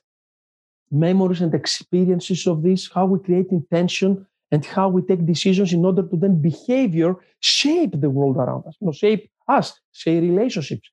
[0.91, 5.83] memories and experiences of this, how we create intention, and how we take decisions in
[5.83, 10.89] order to then behavior shape the world around us, you know, shape us, shape relationships,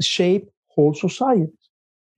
[0.00, 1.64] shape whole societies.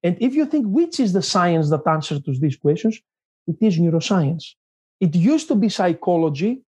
[0.02, 3.00] And if you think which is the science that answers to these questions,
[3.46, 4.54] it is neuroscience.
[5.00, 6.62] It used to be psychology,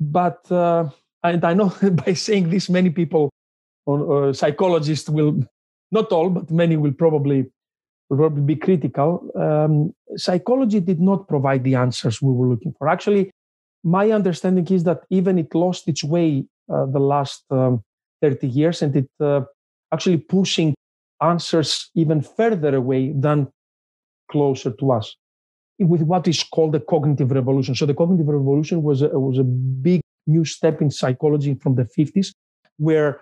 [0.00, 0.88] but uh,
[1.22, 1.72] and I know
[2.04, 3.30] by saying this, many people,
[3.88, 5.32] or, uh, psychologists will,
[5.90, 7.50] not all, but many will probably
[8.08, 9.10] will probably be critical.
[9.34, 12.88] Um, psychology did not provide the answers we were looking for.
[12.88, 13.30] Actually,
[13.84, 17.82] my understanding is that even it lost its way uh, the last um,
[18.22, 19.42] 30 years and it uh,
[19.92, 20.74] actually pushing
[21.22, 23.48] answers even further away than
[24.30, 25.16] closer to us
[25.78, 27.74] with what is called the cognitive revolution.
[27.74, 31.84] So the cognitive revolution was a, was a big new step in psychology from the
[31.84, 32.32] 50s
[32.78, 33.20] where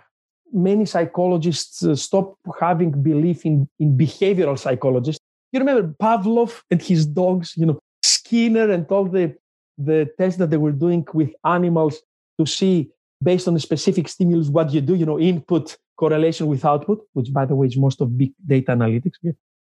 [0.53, 5.21] many psychologists uh, stopped having belief in, in behavioral psychologists.
[5.53, 9.35] You remember Pavlov and his dogs, you know, Skinner and all the,
[9.79, 12.01] the tests that they were doing with animals
[12.39, 12.91] to see
[13.23, 17.33] based on a specific stimulus what you do, you know, input correlation with output, which
[17.33, 19.15] by the way is most of big data analytics.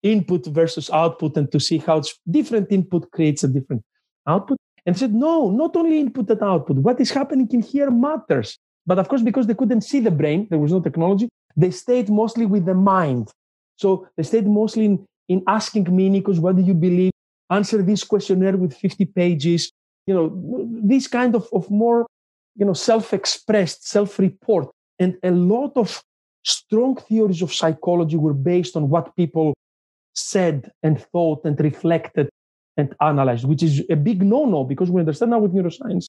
[0.03, 3.83] Input versus output and to see how different input creates a different
[4.27, 4.57] output.
[4.87, 6.77] And said, no, not only input and output.
[6.77, 8.59] What is happening in here matters.
[8.85, 12.09] But of course, because they couldn't see the brain, there was no technology, they stayed
[12.09, 13.31] mostly with the mind.
[13.77, 17.11] So they stayed mostly in, in asking Minikos, what do you believe?
[17.49, 19.71] Answer this questionnaire with 50 pages.
[20.07, 22.05] You know, this kind of, of more,
[22.55, 24.69] you know, self-expressed, self-report.
[24.99, 26.01] And a lot of
[26.43, 29.55] strong theories of psychology were based on what people
[30.13, 32.29] said and thought and reflected
[32.77, 36.07] and analyzed, which is a big no-no because we understand now with neuroscience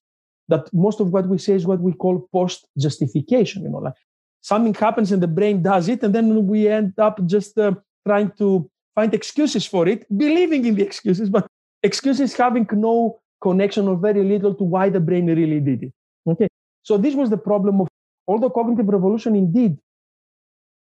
[0.49, 3.63] that most of what we say is what we call post justification.
[3.63, 3.95] You know, like
[4.43, 7.75] something happens and the brain does it, and then we end up just uh,
[8.07, 11.47] trying to find excuses for it, believing in the excuses, but
[11.83, 15.93] excuses having no connection or very little to why the brain really did it.
[16.27, 16.49] Okay,
[16.83, 17.89] so this was the problem of
[18.27, 19.37] all the cognitive revolution.
[19.37, 19.79] Indeed,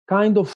[0.07, 0.53] kind of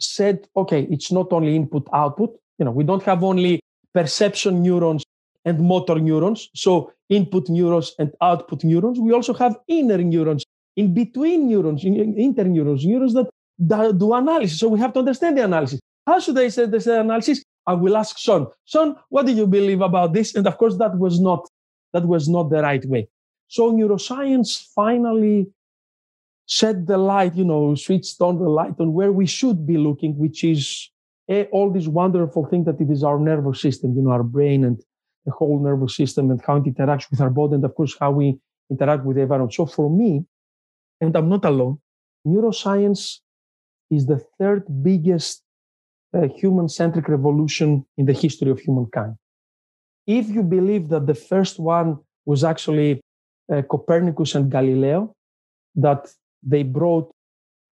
[0.00, 2.36] said, okay, it's not only input output.
[2.58, 3.60] You know, we don't have only
[3.92, 5.04] perception neurons
[5.46, 6.50] and motor neurons.
[6.54, 8.98] So input neurons and output neurons.
[9.00, 10.44] We also have inner neurons,
[10.76, 13.30] in between neurons, interneurons, neurons that
[13.98, 14.58] do analysis.
[14.58, 15.80] So we have to understand the analysis.
[16.06, 17.42] How should I say this analysis?
[17.66, 18.48] I will ask Shawn.
[18.64, 20.34] Shawn, what do you believe about this?
[20.34, 21.48] And of course, that was not
[21.92, 23.08] that was not the right way.
[23.48, 25.46] So neuroscience finally
[26.46, 30.18] shed the light, you know, switched on the light on where we should be looking,
[30.18, 30.90] which is
[31.28, 34.64] eh, all this wonderful thing that it is our nervous system, you know, our brain
[34.64, 34.80] and
[35.26, 38.12] the whole nervous system and how it interacts with our body, and of course, how
[38.12, 38.38] we
[38.70, 39.52] interact with the environment.
[39.52, 40.24] So for me,
[41.00, 41.78] and I'm not alone,
[42.26, 43.18] neuroscience
[43.90, 45.42] is the third biggest
[46.14, 49.16] uh, human centric revolution in the history of humankind.
[50.06, 53.00] If you believe that the first one was actually
[53.52, 55.14] uh, Copernicus and Galileo,
[55.74, 56.08] that
[56.42, 57.10] they brought,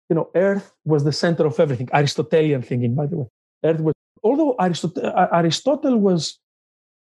[0.08, 3.26] you know, Earth was the center of everything, Aristotelian thinking, by the way.
[3.64, 6.38] Earth was, although Aristot- uh, Aristotle was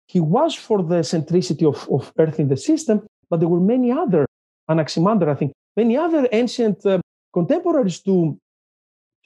[0.08, 3.92] he was for the centricity of, of Earth in the system, but there were many
[3.92, 4.26] other,
[4.70, 7.00] Anaximander, I think, many other ancient uh,
[7.34, 8.38] contemporaries to,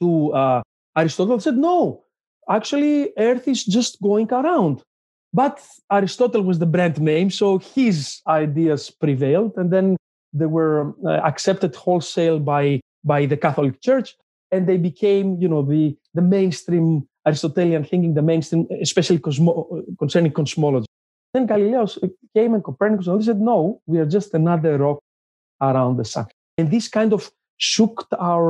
[0.00, 0.62] to uh,
[0.96, 2.04] Aristotle said, no,
[2.48, 4.82] actually, Earth is just going around.
[5.34, 5.60] But
[5.92, 9.96] Aristotle was the brand name, so his ideas prevailed, and then
[10.32, 14.16] they were uh, accepted wholesale by, by the Catholic Church,
[14.50, 19.66] and they became, you know, the, the mainstream Aristotelian thinking, the mainstream, especially cosmo-
[20.02, 20.88] concerning cosmology.
[21.34, 21.84] Then Galileo
[22.36, 23.58] came and Copernicus and they said, no,
[23.90, 24.98] we are just another rock
[25.68, 26.26] around the sun.
[26.58, 27.22] And this kind of
[27.58, 27.96] shook
[28.30, 28.46] our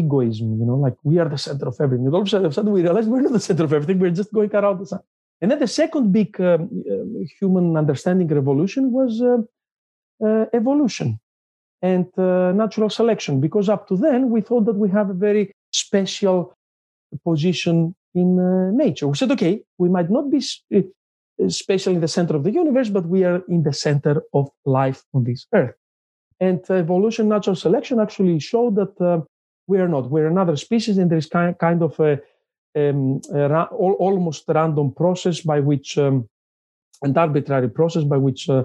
[0.00, 2.06] egoism, you know, like we are the center of everything.
[2.06, 4.32] And all of a sudden we realized we're not the center of everything, we're just
[4.38, 5.02] going around the sun.
[5.40, 9.38] And then the second big um, uh, human understanding revolution was uh,
[10.26, 11.08] uh, evolution
[11.82, 15.44] and uh, natural selection, because up to then we thought that we have a very
[15.84, 16.38] special
[17.28, 19.08] position in uh, nature.
[19.08, 20.40] We said, okay, we might not be
[21.40, 25.02] especially in the center of the universe, but we are in the center of life
[25.12, 25.74] on this earth.
[26.40, 29.20] And evolution, natural selection actually showed that uh,
[29.66, 30.10] we are not.
[30.10, 32.20] We're another species, and there is kind, kind of a,
[32.76, 36.28] um, a ra- almost random process by which, um,
[37.02, 38.64] an arbitrary process by which uh,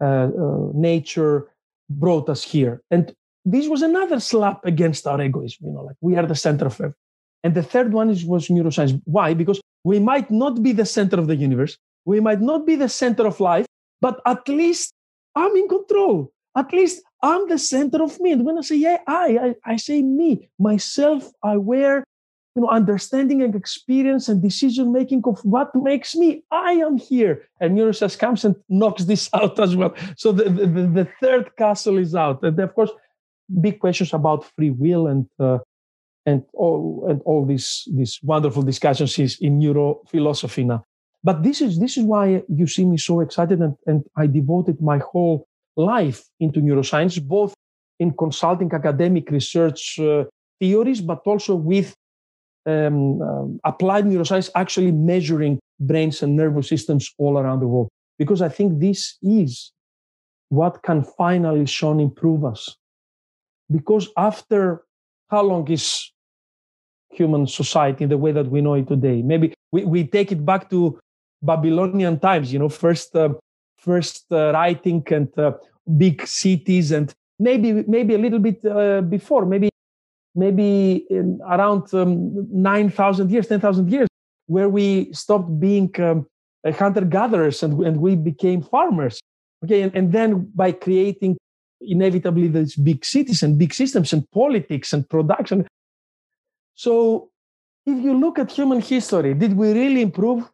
[0.00, 1.48] uh, uh, nature
[1.88, 2.82] brought us here.
[2.90, 3.14] And
[3.44, 5.66] this was another slap against our egoism.
[5.66, 6.94] You know, like we are the center of everything.
[7.44, 9.00] And the third one is, was neuroscience.
[9.04, 9.34] Why?
[9.34, 11.76] Because we might not be the center of the universe,
[12.06, 13.66] we might not be the center of life,
[14.00, 14.92] but at least
[15.36, 16.32] I'm in control.
[16.56, 18.32] At least I'm the center of me.
[18.32, 22.04] And when I say yeah, I, I, I say me, myself, aware,
[22.54, 26.44] you know, understanding and experience and decision making of what makes me.
[26.50, 27.48] I am here.
[27.60, 29.94] And neuroscience comes and knocks this out as well.
[30.16, 32.42] So the, the, the third castle is out.
[32.42, 32.90] And of course,
[33.60, 35.58] big questions about free will and uh,
[36.26, 40.84] and all and all these these wonderful discussions is in neurophilosophy now.
[41.22, 44.80] But this is this is why you see me so excited, and, and I devoted
[44.80, 45.46] my whole
[45.76, 47.54] life into neuroscience, both
[47.98, 50.24] in consulting academic research uh,
[50.60, 51.94] theories, but also with
[52.66, 57.88] um, um, applied neuroscience, actually measuring brains and nervous systems all around the world.
[58.18, 59.72] Because I think this is
[60.48, 62.76] what can finally, Shawn, improve us.
[63.70, 64.82] Because after
[65.28, 66.12] how long is
[67.14, 69.22] human society in the way that we know it today?
[69.22, 70.98] Maybe we, we take it back to
[71.42, 73.30] Babylonian times, you know, first uh,
[73.78, 75.52] first uh, writing and uh,
[75.96, 79.70] big cities, and maybe maybe a little bit uh, before, maybe
[80.34, 81.06] maybe
[81.48, 84.08] around um, nine thousand years, ten thousand years,
[84.46, 86.26] where we stopped being um,
[86.78, 89.20] hunter gatherers and and we became farmers.
[89.64, 91.36] Okay, and, and then by creating
[91.80, 95.66] inevitably these big cities and big systems and politics and production.
[96.74, 97.30] So
[97.86, 100.50] if you look at human history, did we really improve?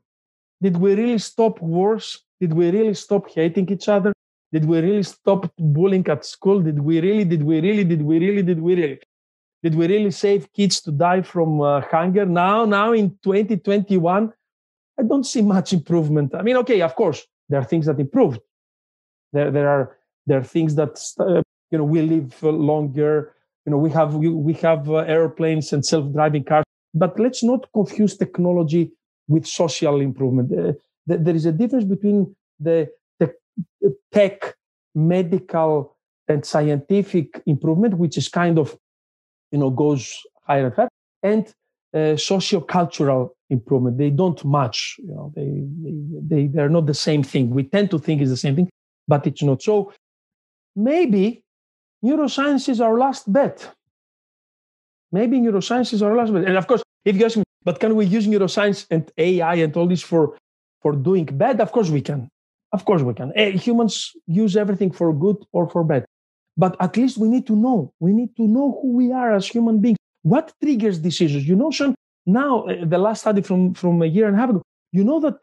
[0.62, 2.24] Did we really stop wars?
[2.40, 4.12] Did we really stop hating each other?
[4.52, 6.60] Did we really stop bullying at school?
[6.60, 9.00] Did we really, did we really, did we really, did we really?
[9.62, 12.24] Did we really save kids to die from uh, hunger?
[12.24, 14.32] Now, now in 2021,
[14.98, 16.34] I don't see much improvement.
[16.34, 18.40] I mean, okay, of course, there are things that improved.
[19.32, 23.34] There, there are there are things that uh, you know we live longer.
[23.66, 26.64] You know, we have we, we have uh, airplanes and self-driving cars.
[26.94, 28.92] But let's not confuse technology
[29.28, 30.52] with social improvement.
[30.52, 30.72] Uh,
[31.08, 32.88] th- there is a difference between the,
[33.20, 33.32] the,
[34.12, 34.54] tech,
[34.94, 35.96] medical,
[36.28, 38.76] and scientific improvement, which is kind of,
[39.52, 40.88] you know, goes higher and higher,
[41.22, 41.52] and
[41.94, 43.98] uh, socio-cultural improvement.
[43.98, 44.96] They don't match.
[44.98, 45.94] You know, they, they
[46.28, 47.50] they they're not the same thing.
[47.50, 48.70] We tend to think it's the same thing,
[49.08, 49.62] but it's not.
[49.62, 49.92] So
[50.76, 51.44] maybe
[52.04, 53.74] neuroscience is our last bet.
[55.12, 56.44] Maybe neuroscience is our last bet.
[56.44, 59.76] And of course, if you ask me, but can we use neuroscience and AI and
[59.76, 60.36] all this for,
[60.82, 61.60] for doing bad?
[61.60, 62.28] Of course we can.
[62.72, 63.32] Of course we can.
[63.34, 66.04] Eh, humans use everything for good or for bad.
[66.56, 67.92] But at least we need to know.
[68.00, 69.98] We need to know who we are as human beings.
[70.22, 71.48] What triggers decisions?
[71.48, 71.94] You know, Shawn,
[72.26, 75.20] now, uh, the last study from, from a year and a half ago, you know
[75.20, 75.36] that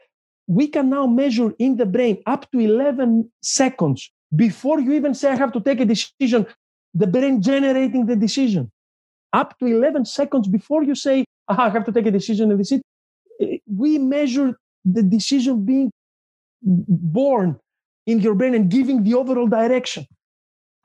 [0.47, 5.32] we can now measure in the brain up to 11 seconds before you even say,
[5.32, 6.45] I have to take a decision,
[6.93, 8.71] the brain generating the decision.
[9.34, 12.82] Up to 11 seconds before you say, I have to take a decision and decide,
[13.41, 15.91] eh, we measure the decision being
[16.61, 17.59] born
[18.05, 20.05] in your brain and giving the overall direction.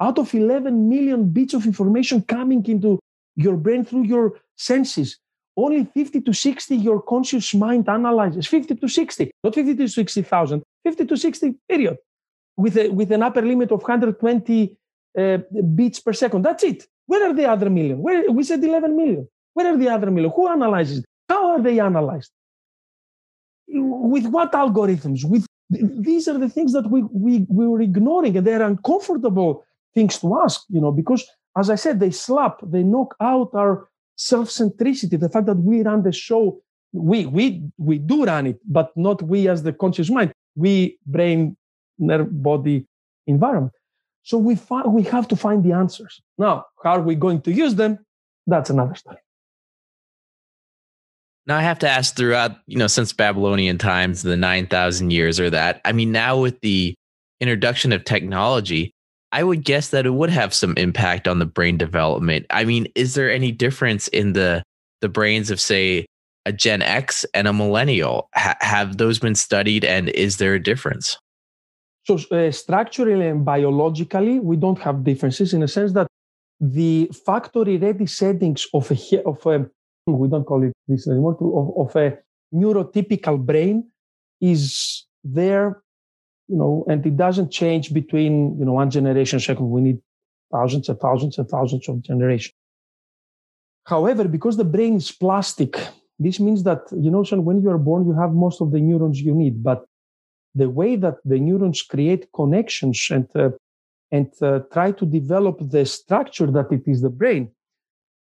[0.01, 2.99] Out of 11 million bits of information coming into
[3.37, 5.19] your brain through your senses,
[5.57, 8.47] only 50 to 60 your conscious mind analyzes.
[8.47, 11.99] 50 to 60, not 50 to 60,000, 50 to 60, period
[12.57, 14.77] with, a, with an upper limit of 120
[15.19, 15.39] uh,
[15.75, 16.43] bits per second.
[16.43, 16.87] That's it.
[17.07, 18.01] Where are the other million?
[18.01, 19.29] Where, we said 11 million.
[19.55, 20.33] Where are the other million?
[20.35, 21.05] Who analyzes it?
[21.29, 22.31] How are they analyzed?
[23.69, 25.25] With what algorithms?
[25.25, 30.19] With these are the things that we, we, we were ignoring, and they're uncomfortable things
[30.19, 31.27] to ask, you know, because
[31.57, 36.03] as I said, they slap, they knock out our self-centricity, the fact that we run
[36.03, 36.61] the show,
[36.93, 40.33] we we we do run it, but not we as the conscious mind.
[40.55, 41.57] We brain
[42.03, 42.87] nerve body
[43.27, 43.73] environment.
[44.25, 46.21] So we, fi- we have to find the answers.
[46.39, 47.99] Now, how are we going to use them?
[48.47, 49.19] That's another story.
[51.47, 55.51] Now I have to ask throughout, you know, since Babylonian times, the 9,000 years or
[55.51, 56.95] that, I mean, now with the
[57.41, 58.93] introduction of technology,
[59.33, 62.47] I would guess that it would have some impact on the brain development.
[62.51, 64.63] I mean, is there any difference in the
[65.01, 66.07] the brains of say
[66.47, 68.29] a Gen X and a millennial?
[68.37, 71.17] Ha- have those been studied and is there a difference?
[72.05, 76.09] So uh, structurally and biologically, we don't have differences in a sense that
[76.61, 79.69] the factory-ready settings of a of a
[80.07, 82.19] we don't call it this anymore of, of a
[82.53, 83.89] neurotypical brain
[84.41, 85.83] is there,
[86.49, 89.71] you know, and it doesn't change between you know one generation second.
[89.71, 89.99] We need
[90.53, 92.55] thousands and thousands and thousands of generations.
[93.85, 95.77] However, because the brain is plastic,
[96.19, 99.21] this means that you know, when you are born, you have most of the neurons
[99.21, 99.85] you need, but
[100.55, 103.51] the way that the neurons create connections and uh,
[104.11, 107.51] and uh, try to develop the structure that it is the brain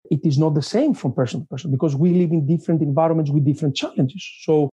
[0.09, 3.31] it is not the same from person to person because we live in different environments
[3.31, 4.23] with different challenges.
[4.41, 4.69] So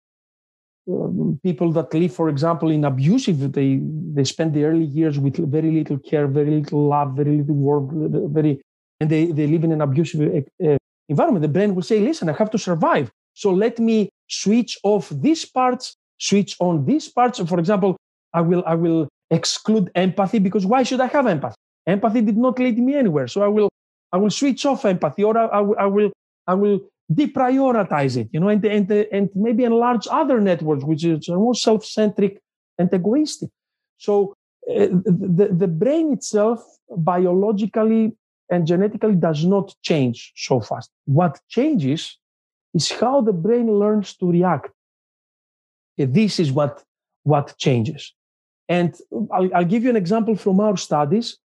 [0.89, 3.79] um, people that live for example in abusive they
[4.13, 7.85] they spend the early years with very little care very little love very little work
[8.31, 8.61] very
[8.99, 10.77] and they, they live in an abusive uh,
[11.09, 11.41] environment.
[11.41, 13.11] The brain will say listen i have to survive.
[13.33, 17.39] So let me switch off these parts switch on these parts.
[17.39, 17.97] For example,
[18.33, 21.55] I will I will exclude empathy because why should I have empathy?
[21.87, 23.27] Empathy did not lead me anywhere.
[23.27, 23.69] So I will
[24.11, 26.11] I will switch off empathy or I, I, will
[26.47, 26.79] I will
[27.11, 32.39] deprioritize it, you know, and, and, and maybe enlarge other networks, which is more self-centric
[32.77, 33.49] and egoistic.
[33.97, 34.33] So
[34.69, 38.15] uh, the, the brain itself biologically
[38.49, 40.89] and genetically does not change so fast.
[41.05, 42.17] What changes
[42.73, 44.71] is how the brain learns to react.
[45.97, 46.83] This is what,
[47.23, 48.13] what changes.
[48.67, 48.95] And
[49.31, 51.37] I'll, I'll give you an example from our studies.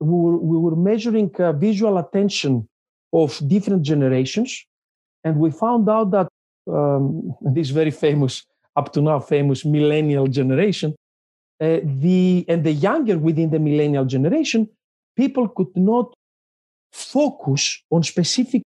[0.00, 2.68] We were, we were measuring uh, visual attention
[3.12, 4.64] of different generations.
[5.22, 6.28] And we found out that
[6.70, 8.44] um, this very famous,
[8.76, 10.94] up to now famous millennial generation,
[11.60, 14.68] uh, the and the younger within the millennial generation,
[15.16, 16.12] people could not
[16.92, 18.62] focus on specific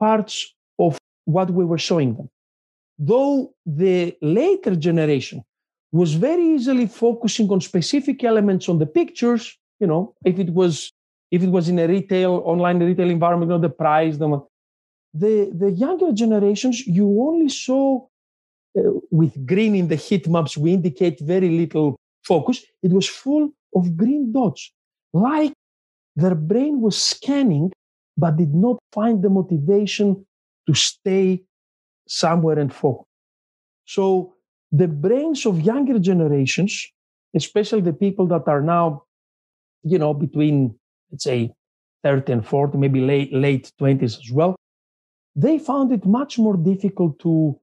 [0.00, 2.28] parts of what we were showing them.
[2.98, 5.42] Though the later generation
[5.92, 10.92] was very easily focusing on specific elements on the pictures, you know, if it was
[11.30, 14.40] if it was in a retail, online retail environment, you know, the price, the
[15.14, 18.04] the, the younger generations, you only saw
[18.76, 22.64] uh, with green in the heat maps, we indicate very little focus.
[22.82, 24.72] It was full of green dots,
[25.12, 25.52] like
[26.16, 27.72] their brain was scanning,
[28.16, 30.26] but did not find the motivation
[30.66, 31.42] to stay
[32.06, 33.06] somewhere and focus.
[33.86, 34.34] So
[34.72, 36.86] the brains of younger generations,
[37.34, 39.04] especially the people that are now,
[39.82, 40.74] you know, between
[41.10, 41.52] let's say
[42.02, 44.56] 30 and 40, maybe late late 20s as well,
[45.36, 47.58] they found it much more difficult to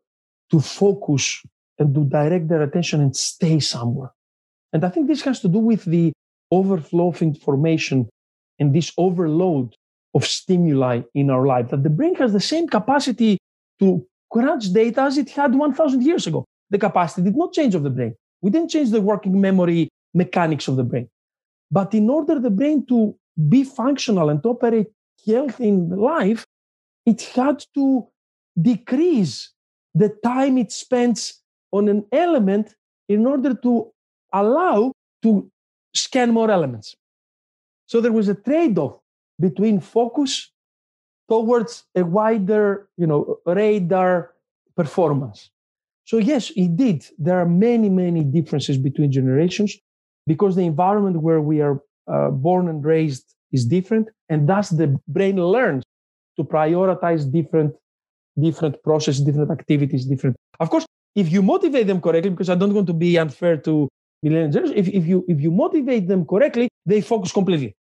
[0.51, 1.41] to focus
[1.79, 4.11] and to direct their attention and stay somewhere.
[4.73, 6.13] And I think this has to do with the
[6.51, 8.09] overflow of information
[8.59, 9.75] and this overload
[10.13, 13.37] of stimuli in our life that the brain has the same capacity
[13.79, 16.45] to crunch data as it had 1000 years ago.
[16.69, 18.15] The capacity did not change of the brain.
[18.41, 21.09] We didn't change the working memory mechanics of the brain.
[21.69, 23.15] But in order the brain to
[23.49, 24.87] be functional and to operate
[25.25, 26.45] healthy in life
[27.05, 28.07] it had to
[28.61, 29.51] decrease
[29.93, 32.75] the time it spends on an element
[33.09, 33.91] in order to
[34.33, 34.91] allow
[35.23, 35.49] to
[35.93, 36.95] scan more elements.
[37.87, 38.99] So there was a trade-off
[39.39, 40.51] between focus
[41.31, 44.31] towards a wider, you know, radar
[44.75, 45.49] performance.
[46.03, 49.71] So yes, indeed, there are many, many differences between generations
[50.27, 51.75] because the environment where we are
[52.13, 55.83] uh, born and raised is different, and thus the brain learns
[56.35, 57.71] to prioritize different,
[58.37, 60.35] different processes, different activities, different.
[60.59, 63.87] Of course, if you motivate them correctly, because I don't want to be unfair to
[64.25, 67.73] millennials, if, if you if you motivate them correctly, they focus completely.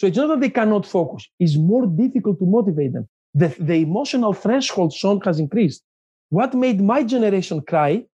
[0.00, 3.06] So it's not that they cannot focus, it's more difficult to motivate them.
[3.34, 5.82] The, the emotional threshold Shawn has increased.
[6.30, 8.06] What made my generation cry,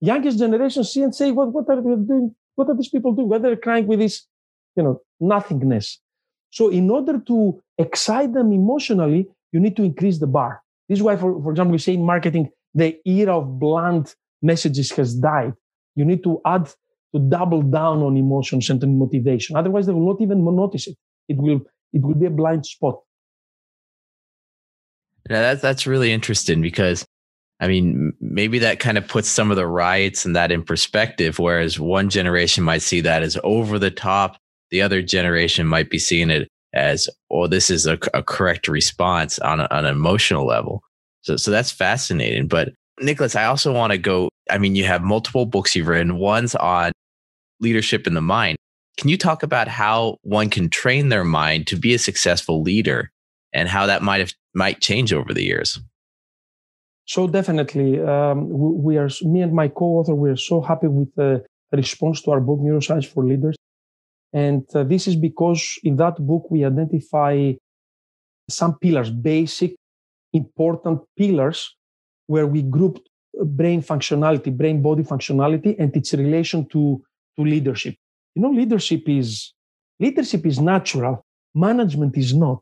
[0.00, 2.34] youngest generation see and say, what, what are they doing?
[2.56, 3.28] What are these people doing?
[3.28, 4.26] Why they're crying with this,
[4.74, 6.00] you know, nothingness.
[6.50, 10.60] So in order to excite them emotionally, you need to increase the bar.
[10.88, 14.90] This is why, for, for example, we say in marketing, the era of blunt messages
[14.90, 15.52] has died.
[15.94, 16.68] You need to add
[17.14, 19.54] to double down on emotions and on motivation.
[19.54, 20.96] Otherwise, they will not even notice it
[21.28, 21.60] it will
[21.92, 23.00] it will be a blind spot.
[25.28, 27.06] Yeah, that's that's really interesting because
[27.60, 31.38] I mean, maybe that kind of puts some of the riots and that in perspective,
[31.38, 34.38] whereas one generation might see that as over the top,
[34.70, 39.38] the other generation might be seeing it as, oh, this is a, a correct response
[39.40, 40.82] on, a, on an emotional level.
[41.22, 42.46] So, so that's fascinating.
[42.46, 44.28] But Nicholas, I also want to go.
[44.50, 46.18] I mean, you have multiple books you've written.
[46.18, 46.92] One's on
[47.60, 48.56] leadership in the mind.
[48.98, 53.12] Can you talk about how one can train their mind to be a successful leader
[53.52, 55.78] and how that might have might change over the years?
[57.06, 60.14] So definitely, um, we are me and my co-author.
[60.14, 63.56] We are so happy with the response to our book, Neuroscience for Leaders,
[64.32, 67.52] and uh, this is because in that book we identify
[68.50, 69.76] some pillars, basic,
[70.32, 71.76] important pillars,
[72.26, 73.08] where we grouped
[73.44, 77.00] brain functionality, brain body functionality, and its relation to
[77.36, 77.94] to leadership.
[78.34, 79.52] You know, leadership is
[80.00, 81.24] leadership is natural,
[81.54, 82.60] management is not.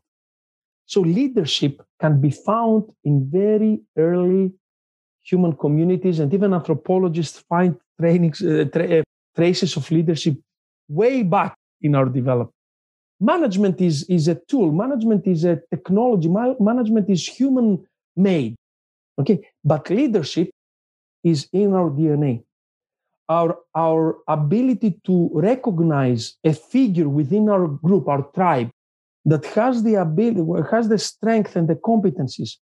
[0.85, 4.53] So leadership can be found in very early
[5.23, 9.03] human communities, and even anthropologists find trainings, uh, tra- uh,
[9.35, 10.35] traces of leadership
[10.87, 12.53] way back in our development.
[13.19, 14.71] Management is, is a tool.
[14.71, 16.29] Management is a technology.
[16.29, 18.55] Ma- management is human made.
[19.19, 19.41] Okay.
[19.63, 20.51] But leadership
[21.23, 22.43] is in our DNA
[23.29, 28.69] our, our ability to recognize a figure within our group, our tribe,
[29.25, 32.55] that has the ability, has the strength and the competencies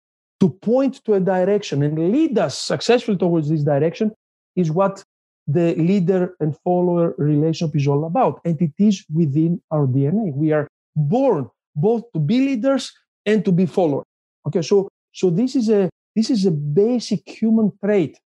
[0.41, 4.13] to point to a direction and lead us successfully towards this direction
[4.57, 5.03] is what
[5.47, 8.41] the leader and follower relationship is all about.
[8.45, 10.33] And it is within our DNA.
[10.35, 12.93] We are born both to be leaders
[13.27, 14.05] and to be followers.
[14.47, 18.19] Okay, so So this is a this is a basic human trait,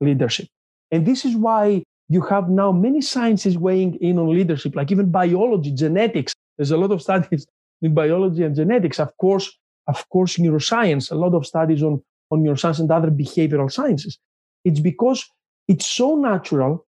[0.00, 0.46] leadership.
[0.94, 5.10] And this is why you have now many sciences weighing in on leadership, like even
[5.10, 6.32] biology, genetics.
[6.56, 7.44] There's a lot of studies
[7.82, 9.00] in biology and genetics.
[9.00, 9.46] Of course,
[9.88, 14.18] of course, neuroscience, a lot of studies on, on neuroscience and other behavioral sciences.
[14.64, 15.26] It's because
[15.66, 16.86] it's so natural,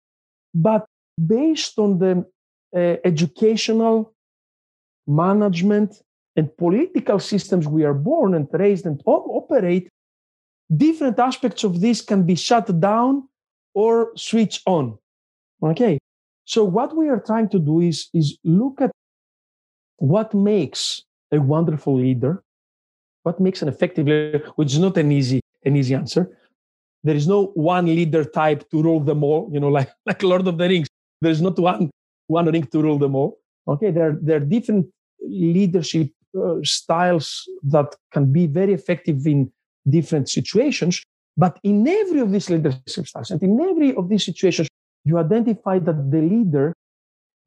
[0.54, 0.86] but
[1.26, 2.24] based on the
[2.76, 4.14] uh, educational,
[5.08, 6.00] management,
[6.36, 9.88] and political systems we are born and raised and op- operate,
[10.76, 13.24] different aspects of this can be shut down
[13.76, 14.98] or switch on.
[15.62, 15.98] Okay.
[16.46, 18.90] So what we are trying to do is, is look at
[19.98, 22.42] what makes a wonderful leader,
[23.24, 26.30] what makes an effective leader, which is not an easy, an easy answer.
[27.04, 30.46] There is no one leader type to rule them all, you know, like, like Lord
[30.48, 30.88] of the Rings.
[31.20, 31.90] There's not one,
[32.28, 33.38] one ring to rule them all.
[33.68, 34.86] Okay, there, there are different
[35.20, 39.50] leadership uh, styles that can be very effective in
[39.88, 41.02] different situations.
[41.36, 44.68] But in every of these leadership styles and in every of these situations,
[45.04, 46.72] you identify that the leader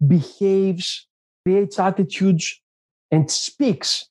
[0.05, 1.07] behaves,
[1.43, 2.61] creates attitudes,
[3.11, 4.07] and speaks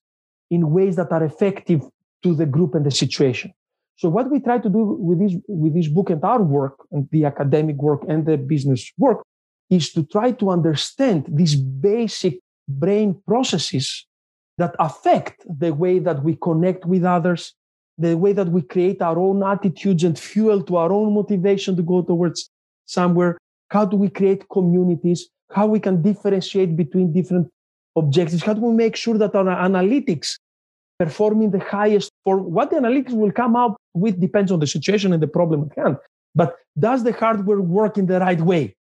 [0.51, 1.83] in ways that are effective
[2.23, 3.53] to the group and the situation.
[3.97, 7.09] So what we try to do with this, with this book and our work and
[7.11, 9.25] the academic work and the business work
[9.71, 14.07] is to try to understand these basic brain processes
[14.57, 17.55] that affect the way that we connect with others,
[17.99, 21.83] the way that we create our own attitudes and fuel to our own motivation to
[21.83, 22.49] go towards
[22.87, 23.37] somewhere.
[23.71, 25.29] How do we create communities?
[25.51, 27.49] How we can differentiate between different
[27.97, 28.43] objectives?
[28.43, 30.37] How do we make sure that our analytics
[30.99, 35.13] performing the highest for what the analytics will come up with depends on the situation
[35.13, 35.97] and the problem at hand.
[36.35, 38.75] But does the hardware work in the right way?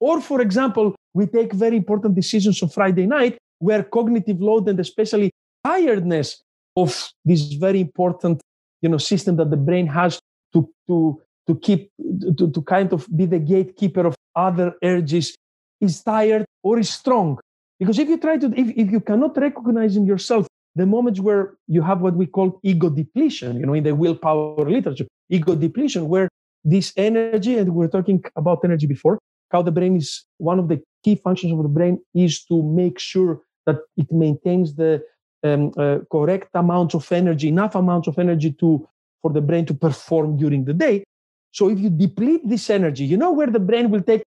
[0.00, 4.78] Or, for example, we take very important decisions on Friday night where cognitive load and
[4.78, 5.30] especially
[5.64, 6.42] tiredness
[6.76, 8.40] of this very important
[8.86, 10.12] you know system that the brain has
[10.52, 11.90] to to to keep
[12.38, 14.14] to, to kind of be the gatekeeper of
[14.46, 15.34] other urges
[15.80, 17.38] is tired or is strong.
[17.80, 21.54] Because if you try to if, if you cannot recognize in yourself the moments where
[21.66, 26.08] you have what we call ego depletion you know in the willpower literature ego depletion
[26.12, 26.28] where
[26.64, 29.18] this energy and we are talking about energy before
[29.52, 32.98] how the brain is one of the key functions of the brain is to make
[32.98, 35.02] sure that it maintains the
[35.46, 38.86] um, uh, correct amount of energy, enough amount of energy to
[39.22, 41.04] for the brain to perform during the day.
[41.50, 44.22] So if you deplete this energy, you know where the brain will take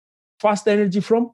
[0.41, 1.31] fast energy from?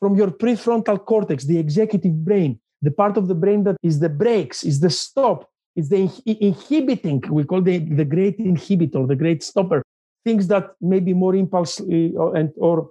[0.00, 4.08] From your prefrontal cortex, the executive brain, the part of the brain that is the
[4.08, 7.22] brakes, is the stop, is the inhibiting.
[7.30, 9.82] We call the, the great inhibitor, the great stopper.
[10.24, 12.90] Things that may be more impulse uh, and or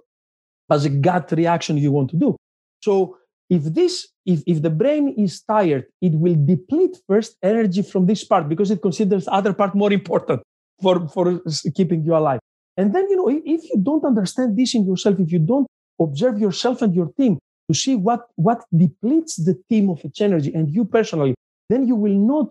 [0.70, 2.36] as a gut reaction you want to do.
[2.82, 3.18] So
[3.48, 8.24] if this if, if the brain is tired it will deplete first energy from this
[8.24, 10.42] part because it considers other part more important
[10.82, 11.40] for for
[11.74, 12.40] keeping you alive.
[12.76, 15.66] And then you know if you don't understand this in yourself if you don't
[16.00, 17.38] observe yourself and your team
[17.68, 21.34] to see what what depletes the team of its energy and you personally
[21.70, 22.48] then you will not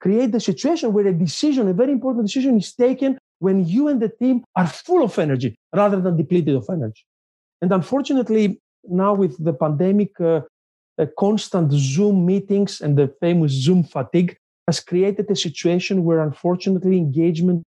[0.00, 4.00] create the situation where a decision a very important decision is taken when you and
[4.00, 7.02] the team are full of energy rather than depleted of energy.
[7.62, 10.40] And unfortunately now with the pandemic, uh,
[11.18, 17.62] constant Zoom meetings and the famous Zoom fatigue has created a situation where unfortunately engagement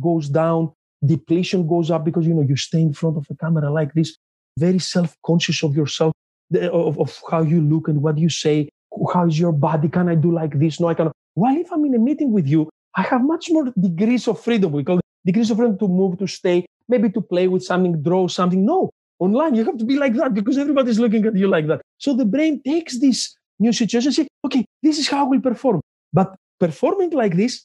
[0.00, 0.72] goes down,
[1.04, 4.16] depletion goes up because you know you stay in front of a camera like this,
[4.58, 6.12] very self-conscious of yourself,
[6.54, 8.68] of, of how you look and what you say.
[9.12, 9.88] How is your body?
[9.88, 10.80] Can I do like this?
[10.80, 11.12] No, I cannot.
[11.34, 14.72] While if I'm in a meeting with you, I have much more degrees of freedom.
[14.72, 18.26] We call degrees of freedom to move, to stay, maybe to play with something, draw
[18.28, 18.64] something.
[18.64, 19.54] No, online.
[19.54, 21.80] You have to be like that because everybody's looking at you like that.
[21.98, 25.80] So the brain takes this new situation and say okay this is how we perform.
[26.12, 27.64] But performing like this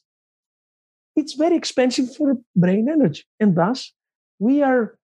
[1.16, 3.22] it's very expensive for brain energy.
[3.40, 3.92] And thus
[4.38, 4.96] we are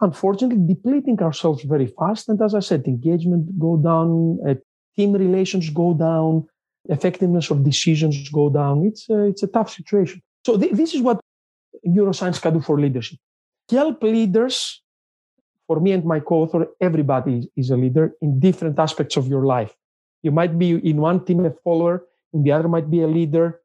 [0.00, 2.28] unfortunately depleting ourselves very fast.
[2.28, 4.54] And as i said engagement go down uh,
[4.96, 6.46] team relations go down
[6.88, 8.84] effectiveness of decisions go down.
[8.84, 10.20] It's it's a tough situation.
[10.46, 11.20] So th- this is what
[11.86, 13.18] neuroscience can do for leadership.
[13.70, 14.82] Help leaders
[15.66, 19.74] for me and my co-author, everybody is a leader in different aspects of your life.
[20.22, 23.60] You might be in one team a follower, in the other might be a leader.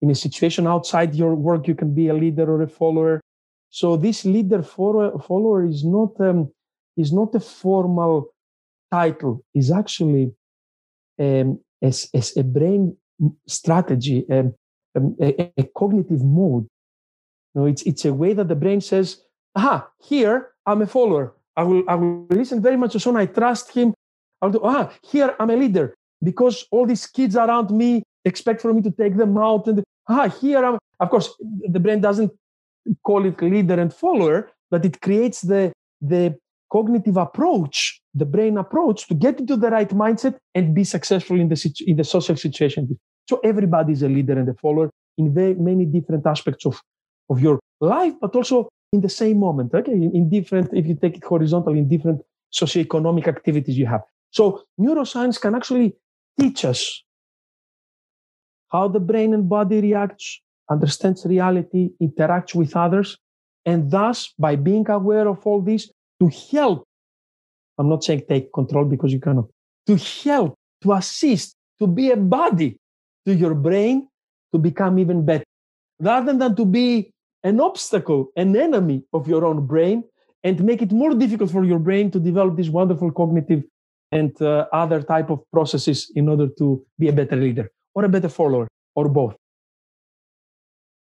[0.00, 3.20] In a situation outside your work, you can be a leader or a follower.
[3.70, 6.52] So this leader follower is not um,
[6.96, 8.34] is not a formal
[8.90, 9.44] title.
[9.54, 10.32] is actually
[11.18, 12.96] um, as, as a brain
[13.46, 14.54] strategy, um,
[14.94, 16.66] um, a, a, cognitive mode.
[17.54, 19.22] You know, it's it's a way that the brain says,
[19.56, 21.34] "Aha, here I'm a follower.
[21.56, 23.16] I will, I will listen very much to Shawn.
[23.16, 23.94] I trust him.
[24.40, 28.72] I'll do, ah, here I'm a leader because all these kids around me expect for
[28.72, 29.66] me to take them out.
[29.66, 31.34] And ah, here I'm, of course,
[31.68, 32.32] the brain doesn't
[33.04, 36.36] call it leader and follower, but it creates the, the
[36.70, 41.48] cognitive approach, the brain approach to get into the right mindset and be successful in
[41.48, 42.98] the, in the social situation.
[43.28, 46.80] So everybody is a leader and a follower in very many different aspects of,
[47.28, 49.74] of your life, but also in the same moment.
[49.74, 52.20] Okay, in, different, if you take it horizontal, in different
[52.52, 54.02] socioeconomic activities you have.
[54.30, 55.94] So neuroscience can actually
[56.38, 57.02] teach us
[58.70, 60.40] how the brain and body reacts,
[60.70, 63.18] understands reality, interacts with others,
[63.64, 65.90] and thus by being aware of all this
[66.20, 66.84] to help.
[67.78, 69.46] I'm not saying take control because you cannot.
[69.86, 72.76] To help, to assist, to be a body
[73.26, 74.08] to your brain
[74.52, 75.44] to become even better,
[76.00, 77.11] rather than to be
[77.44, 80.04] an obstacle, an enemy of your own brain,
[80.44, 83.62] and make it more difficult for your brain to develop these wonderful cognitive
[84.10, 88.08] and uh, other type of processes in order to be a better leader or a
[88.08, 89.36] better follower or both.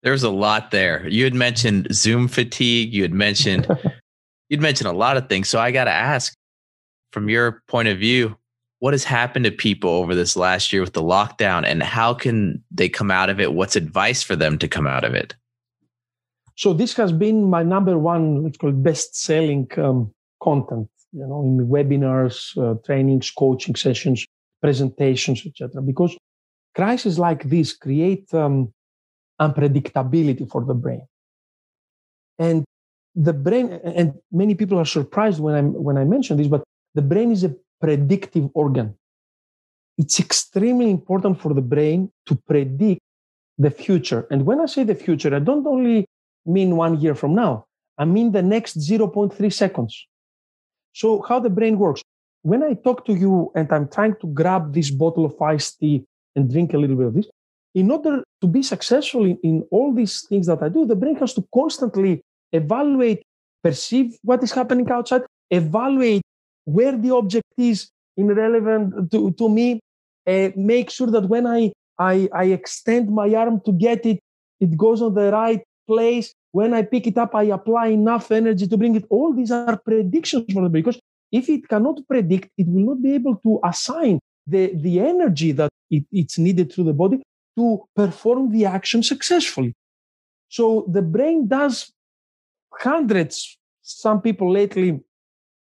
[0.04, 1.08] There's a lot there.
[1.08, 2.94] You had mentioned Zoom fatigue.
[2.94, 3.68] You had mentioned
[4.50, 5.50] you'd mentioned a lot of things.
[5.50, 6.34] So I got to ask,
[7.12, 8.38] from your point of view,
[8.80, 12.64] what has happened to people over this last year with the lockdown, and how can
[12.70, 13.54] they come out of it?
[13.54, 15.34] What's advice for them to come out of it?
[16.58, 20.90] So this has been my number one, let's call it best-selling um, content.
[21.14, 24.26] You know, in webinars, uh, trainings, coaching sessions,
[24.62, 25.82] presentations, etc.
[25.82, 26.18] Because
[26.76, 28.74] crises like this create um,
[29.40, 31.08] unpredictability for the brain,
[32.40, 32.66] and
[33.16, 33.80] the brain.
[33.84, 37.44] And many people are surprised when I when I mention this, but the brain is
[37.44, 38.96] a predictive organ.
[39.98, 43.02] It's extremely important for the brain to predict
[43.58, 44.28] the future.
[44.30, 46.06] And when I say the future, I don't only
[46.48, 47.66] mean one year from now.
[47.98, 50.08] I mean the next 0.3 seconds.
[50.94, 52.02] So, how the brain works.
[52.44, 56.06] When I talk to you and I'm trying to grab this bottle of iced tea
[56.36, 57.28] and drink a little bit of this,
[57.76, 61.16] in order to be successful in, in all these things that I do, the brain
[61.18, 62.22] has to constantly
[62.52, 63.24] evaluate,
[63.64, 65.22] perceive what is happening outside,
[65.52, 66.24] evaluate
[66.66, 69.80] where the object is in relevant to, to me,
[70.26, 74.20] uh, make sure that when I, I, I extend my arm to get it,
[74.60, 76.34] it goes on the right place.
[76.52, 79.06] When I pick it up, I apply enough energy to bring it.
[79.10, 81.00] All these are predictions for the because
[81.32, 85.70] if it cannot predict, it will not be able to assign the, the energy that
[85.90, 87.22] it, it's needed through the body
[87.58, 89.74] to perform the action successfully.
[90.50, 91.92] So the brain does
[92.72, 95.02] hundreds, some people lately,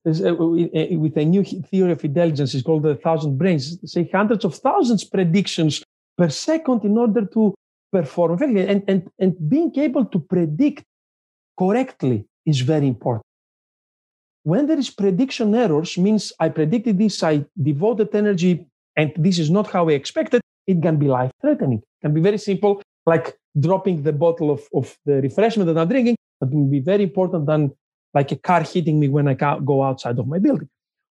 [0.06, 4.56] uh, with a new theory of intelligence, it's called the thousand brains, say hundreds of
[4.56, 5.84] thousands predictions
[6.18, 7.54] per second in order to
[7.92, 8.68] perform effectively.
[8.68, 10.84] And, and, and being able to predict
[11.58, 13.24] correctly is very important.
[14.44, 18.66] When there is prediction errors, means I predicted this, I devoted energy,
[18.96, 21.80] and this is not how I expected, it can be life threatening.
[21.80, 25.88] It can be very simple, like dropping the bottle of, of the refreshment that I'm
[25.88, 27.72] drinking, but it can be very important than
[28.14, 30.70] like a car hitting me when I go outside of my building,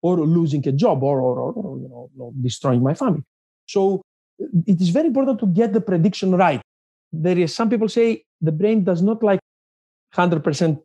[0.03, 3.23] or losing a job, or, or, or you know, destroying my family.
[3.67, 4.03] So
[4.39, 6.61] it is very important to get the prediction right.
[7.13, 9.41] There is some people say the brain does not like
[10.15, 10.81] 100%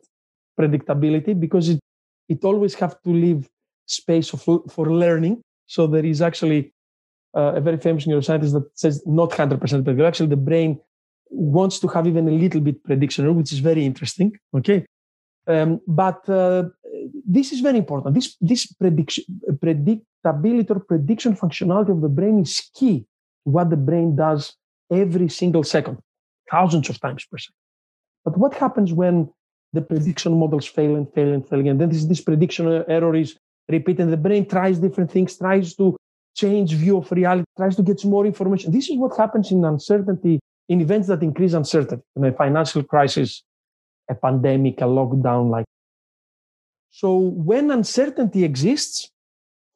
[0.58, 1.80] predictability because it,
[2.28, 3.48] it always have to leave
[3.86, 5.42] space for, for learning.
[5.66, 6.72] So there is actually
[7.36, 10.06] uh, a very famous neuroscientist that says not 100% predictability.
[10.06, 10.80] Actually, the brain
[11.30, 14.36] wants to have even a little bit prediction, which is very interesting.
[14.54, 14.84] Okay.
[15.46, 16.64] Um, but uh,
[17.26, 18.14] this is very important.
[18.14, 23.06] This, this prediction, predictability or prediction functionality of the brain is key
[23.44, 24.54] what the brain does
[24.90, 25.98] every single second,
[26.50, 27.54] thousands of times per second.
[28.24, 29.30] But what happens when
[29.72, 31.78] the prediction models fail and fail and fail again?
[31.78, 33.36] Then this, this prediction error is
[33.68, 34.10] repeated.
[34.10, 35.96] The brain tries different things, tries to
[36.36, 38.72] change view of reality, tries to get more information.
[38.72, 43.42] This is what happens in uncertainty, in events that increase uncertainty, in a financial crisis,
[44.08, 45.64] a pandemic, a lockdown like.
[46.90, 49.10] So when uncertainty exists,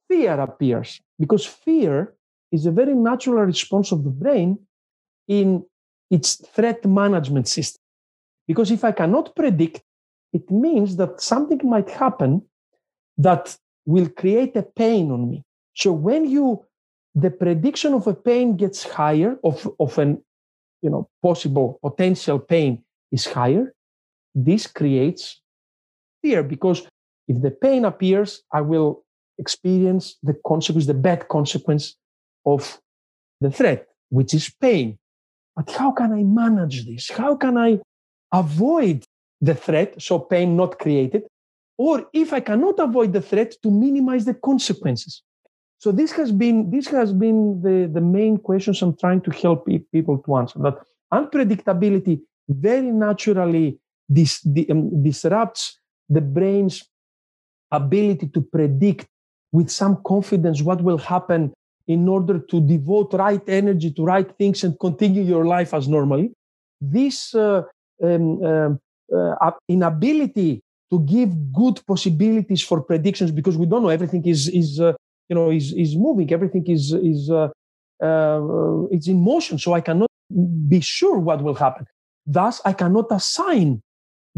[0.08, 2.14] fear appears because fear
[2.54, 4.58] is a very natural response of the brain
[5.26, 5.64] in
[6.10, 7.80] its threat management system.
[8.46, 9.82] Because if I cannot predict,
[10.32, 12.42] it means that something might happen
[13.18, 15.42] that will create a pain on me.
[15.74, 16.64] So when you,
[17.14, 20.22] the prediction of a pain gets higher, of, of an,
[20.82, 23.74] you know, possible potential pain is higher,
[24.34, 25.40] this creates
[26.22, 26.86] fear because
[27.26, 29.04] if the pain appears, I will
[29.38, 31.96] experience the consequence, the bad consequence
[32.44, 32.80] of
[33.40, 34.98] the threat, which is pain.
[35.56, 37.10] But how can I manage this?
[37.10, 37.80] How can I
[38.32, 39.04] avoid
[39.40, 41.22] the threat, so pain not created?
[41.76, 45.22] Or if I cannot avoid the threat, to minimize the consequences.
[45.78, 49.68] So this has been this has been the, the main questions I'm trying to help
[49.92, 50.58] people to answer.
[50.60, 50.78] That
[51.12, 53.78] unpredictability very naturally
[54.10, 55.78] dis, um, disrupts
[56.08, 56.84] the brain's
[57.70, 59.06] ability to predict
[59.52, 61.52] with some confidence what will happen
[61.86, 66.32] in order to devote right energy to right things and continue your life as normally.
[66.80, 67.62] This uh,
[68.02, 68.80] um, um
[69.14, 74.80] uh, inability to give good possibilities for predictions because we don't know everything is is
[74.80, 74.92] uh,
[75.28, 76.32] you know is is moving.
[76.32, 77.48] Everything is is uh,
[78.02, 79.58] uh, it's in motion.
[79.58, 80.10] So i cannot
[80.68, 81.86] be sure what will happen.
[82.26, 83.82] Thus i cannot assign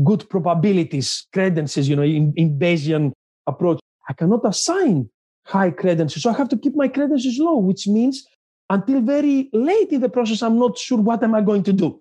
[0.04, 3.12] good probabilities credences you know in, in bayesian
[3.46, 3.80] approach.
[4.08, 5.10] I cannot assign
[5.46, 8.26] high credences so i have to keep my credences low which means
[8.70, 12.00] until very late in the process i'm not sure what am i going to do.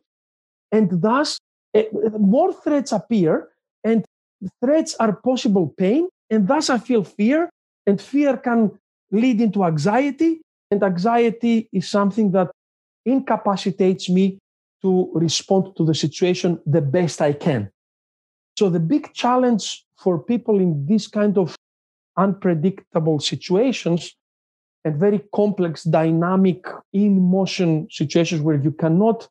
[0.72, 1.38] And thus
[1.76, 1.84] uh,
[2.20, 3.50] more threats appear
[3.84, 4.04] and
[4.64, 6.10] threats are possible pain.
[6.30, 7.50] And thus i feel fear
[7.86, 8.72] and fear can
[9.12, 10.42] lead into anxiety.
[10.72, 12.50] And anxiety is something that
[13.06, 14.40] incapacitates me
[14.82, 17.70] to respond to the situation the best i can.
[18.58, 21.55] So the big challenge for people in this kind of
[22.18, 24.16] unpredictable situations
[24.84, 29.28] and very complex dynamic in motion situations where you cannot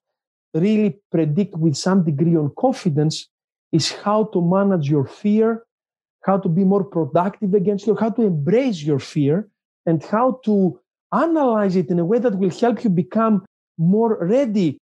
[0.55, 3.29] really predict with some degree of confidence
[3.73, 5.65] is how to manage your fear,
[6.25, 9.49] how to be more productive against you, how to embrace your fear,
[9.87, 10.79] and how to
[11.13, 13.45] analyze it in a way that will help you become
[13.79, 14.79] more ready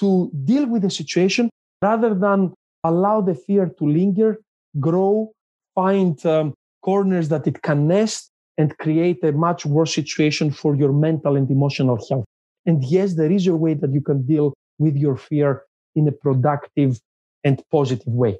[0.00, 1.48] to deal with the situation
[1.80, 2.52] rather than
[2.84, 4.38] allow the fear to linger,
[4.80, 5.32] grow,
[5.74, 10.92] find um, corners that it can nest, and create a much worse situation for your
[10.92, 12.24] mental and emotional health.
[12.66, 15.62] And yes, there is a way that you can deal with your fear
[15.94, 17.00] in a productive
[17.44, 18.38] and positive way.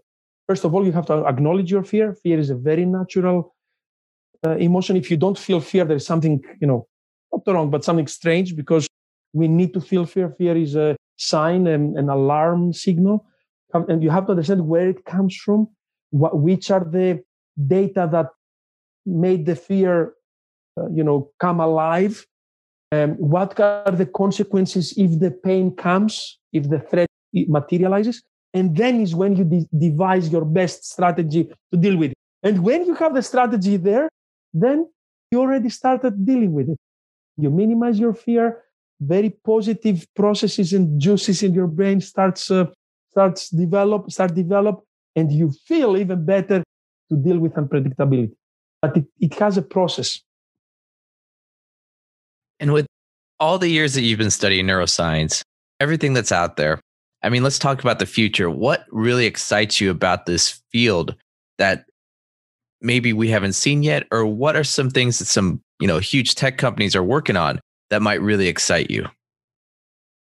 [0.48, 2.14] First of all, you have to acknowledge your fear.
[2.22, 3.54] Fear is a very natural
[4.46, 4.96] uh, emotion.
[4.96, 6.86] If you don't feel fear, there's something, you know,
[7.32, 8.86] not wrong, but something strange because
[9.32, 10.28] we need to feel fear.
[10.28, 13.24] Fear is a sign and an alarm signal.
[13.72, 15.68] And you have to understand where it comes from,
[16.10, 17.22] what, which are the
[17.56, 18.26] data that
[19.06, 20.14] made the fear,
[20.78, 22.26] uh, you know, come alive.
[22.92, 28.22] Um, what are the consequences if the pain comes, if the threat materializes?
[28.54, 32.16] And then is when you de- devise your best strategy to deal with it.
[32.42, 34.08] And when you have the strategy there,
[34.52, 34.88] then
[35.30, 36.78] you already started dealing with it.
[37.38, 38.62] You minimize your fear,
[39.00, 42.66] very positive processes and juices in your brain starts uh,
[43.10, 44.84] starts develop, start develop,
[45.16, 46.62] and you feel even better
[47.12, 48.32] to deal with unpredictability.
[48.80, 50.20] But it, it has a process.
[52.58, 52.86] And with
[53.38, 55.42] all the years that you've been studying neuroscience,
[55.80, 56.80] everything that's out there,
[57.22, 58.50] I mean, let's talk about the future.
[58.50, 61.14] What really excites you about this field
[61.58, 61.84] that
[62.80, 64.06] maybe we haven't seen yet?
[64.10, 67.60] Or what are some things that some, you know, huge tech companies are working on
[67.90, 69.06] that might really excite you?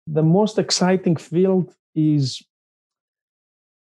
[0.08, 2.42] The most exciting field is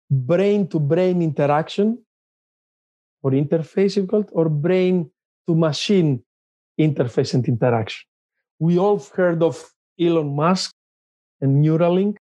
[0.09, 1.97] brain to brain interaction
[3.23, 5.09] or interface, if called, or brain
[5.47, 6.23] to machine
[6.79, 8.05] interface and interaction.
[8.59, 9.63] We all heard of
[9.99, 10.73] Elon Musk
[11.41, 12.17] and Neuralink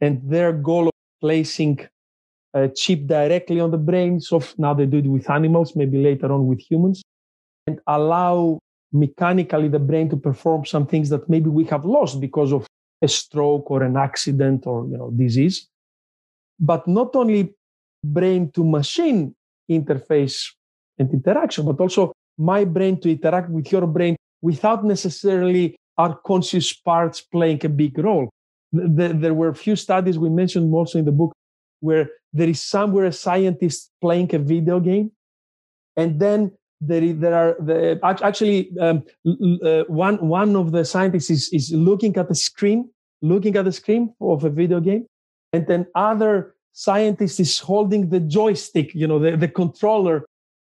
[0.00, 1.80] and their goal of placing
[2.54, 6.32] a chip directly on the brains of now they do it with animals, maybe later
[6.32, 7.02] on with humans,
[7.66, 8.58] and allow
[8.92, 12.66] mechanically the brain to perform some things that maybe we have lost because of
[13.02, 15.68] a stroke or an accident or you know disease.
[16.58, 17.54] But not only
[18.02, 19.34] brain to machine
[19.70, 20.52] interface
[20.98, 26.72] and interaction, but also my brain to interact with your brain without necessarily our conscious
[26.72, 28.30] parts playing a big role.
[28.72, 31.32] The, there were a few studies we mentioned also in the book
[31.80, 35.10] where there is somewhere a scientist playing a video game
[35.96, 39.02] and then there, there are the, actually um,
[39.64, 42.90] uh, one one of the scientists is, is looking at the screen
[43.22, 45.06] looking at the screen of a video game
[45.52, 46.54] and then other
[46.86, 50.16] scientist is holding the joystick you know the, the controller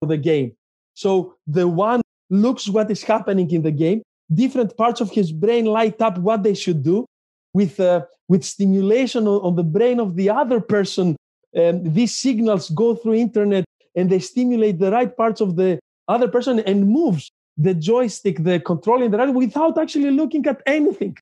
[0.03, 0.53] of the game
[0.95, 2.01] so the one
[2.45, 4.01] looks what is happening in the game
[4.33, 7.07] different parts of his brain light up what they should do
[7.53, 11.17] with, uh, with stimulation on, on, the brain of the other person.
[11.57, 15.79] Um, these signals go through internet and they stimulate the right parts of the
[16.09, 21.17] other person and moves the joystick, the controlling the right without actually looking at anything.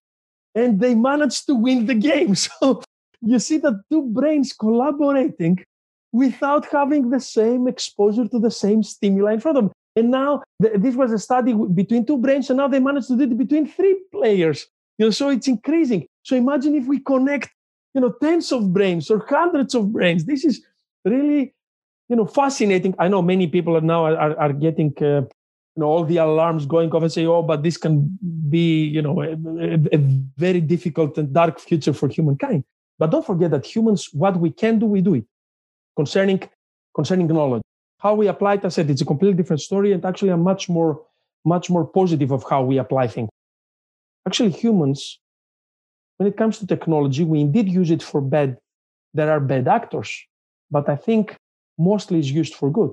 [0.55, 2.35] And they manage to win the game.
[2.45, 2.83] So
[3.21, 5.65] you see that two brains collaborating
[6.13, 9.73] without having the same exposure to the same stimuli in front of them.
[9.97, 13.17] And now th- this was a study between two brains, and now they managed to
[13.17, 14.67] do it between three players.
[14.99, 16.07] You know, so it's increasing.
[16.23, 17.51] So imagine if we connect,
[17.95, 20.25] you know, tens of brains or hundreds of brains.
[20.25, 20.65] This is
[21.05, 21.55] really,
[22.09, 22.95] you know, fascinating.
[22.99, 26.67] I know many people are now are, are getting, uh, you know, all the alarms
[26.67, 28.17] going off and say, oh, but this can
[28.49, 29.99] be, you know, a, a, a
[30.37, 32.65] very difficult and dark future for humankind.
[32.99, 35.25] But don't forget that humans, what we can do, we do it.
[35.97, 36.41] Concerning
[36.95, 37.63] concerning knowledge,
[37.99, 40.69] how we apply it, I said it's a completely different story, and actually, I'm much
[40.69, 41.03] more
[41.45, 43.29] much more positive of how we apply things.
[44.27, 45.21] Actually, humans,
[46.17, 48.59] when it comes to technology, we indeed use it for bad.
[49.13, 50.11] There are bad actors,
[50.71, 51.37] but I think
[51.79, 52.93] mostly it's used for good.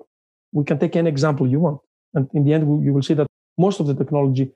[0.51, 1.79] We can take any example you want.
[2.13, 3.27] And in the end, you will see that
[3.57, 4.51] most of the technology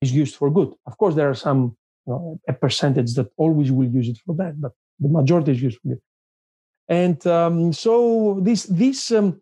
[0.00, 0.74] is used for good.
[0.86, 1.76] Of course, there are some,
[2.06, 5.78] you know, a percentage that always will use it for bad, but the majority is
[5.82, 5.96] for.
[6.88, 9.40] And um, so this, this, um,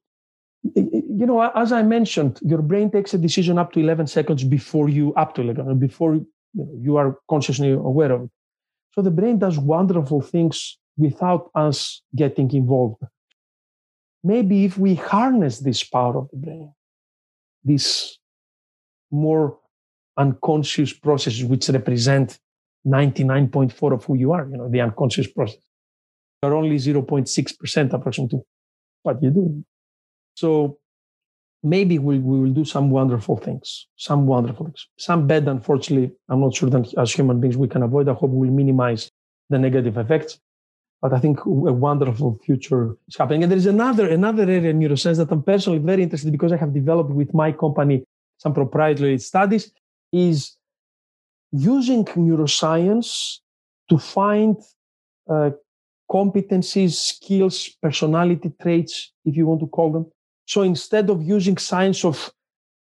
[0.74, 4.88] you know, as I mentioned, your brain takes a decision up to 11 seconds before
[4.88, 8.30] you, up to 11, before you, know, you are consciously aware of it.
[8.92, 13.02] So the brain does wonderful things without us getting involved.
[14.24, 16.72] Maybe if we harness this power of the brain,
[17.62, 18.18] this
[19.10, 19.58] more
[20.16, 22.38] unconscious processes which represent
[22.86, 25.58] 99.4 of who you are, you know, the unconscious process.
[26.42, 28.40] Are only 0.6% approximately
[29.02, 29.64] what you do.
[30.34, 30.78] So
[31.62, 34.86] maybe we, we will do some wonderful things, some wonderful things.
[34.98, 38.08] Some bad, unfortunately, I'm not sure that as human beings we can avoid.
[38.08, 39.10] I hope we'll minimize
[39.48, 40.38] the negative effects.
[41.02, 43.42] But I think a wonderful future is happening.
[43.42, 46.56] And there is another another area in neuroscience that I'm personally very interested because I
[46.56, 48.04] have developed with my company
[48.38, 49.72] some proprietary studies
[50.12, 50.56] is
[51.58, 53.38] using neuroscience
[53.88, 54.56] to find
[55.28, 55.50] uh,
[56.10, 60.06] competencies, skills, personality traits, if you want to call them.
[60.46, 62.30] So instead of using science of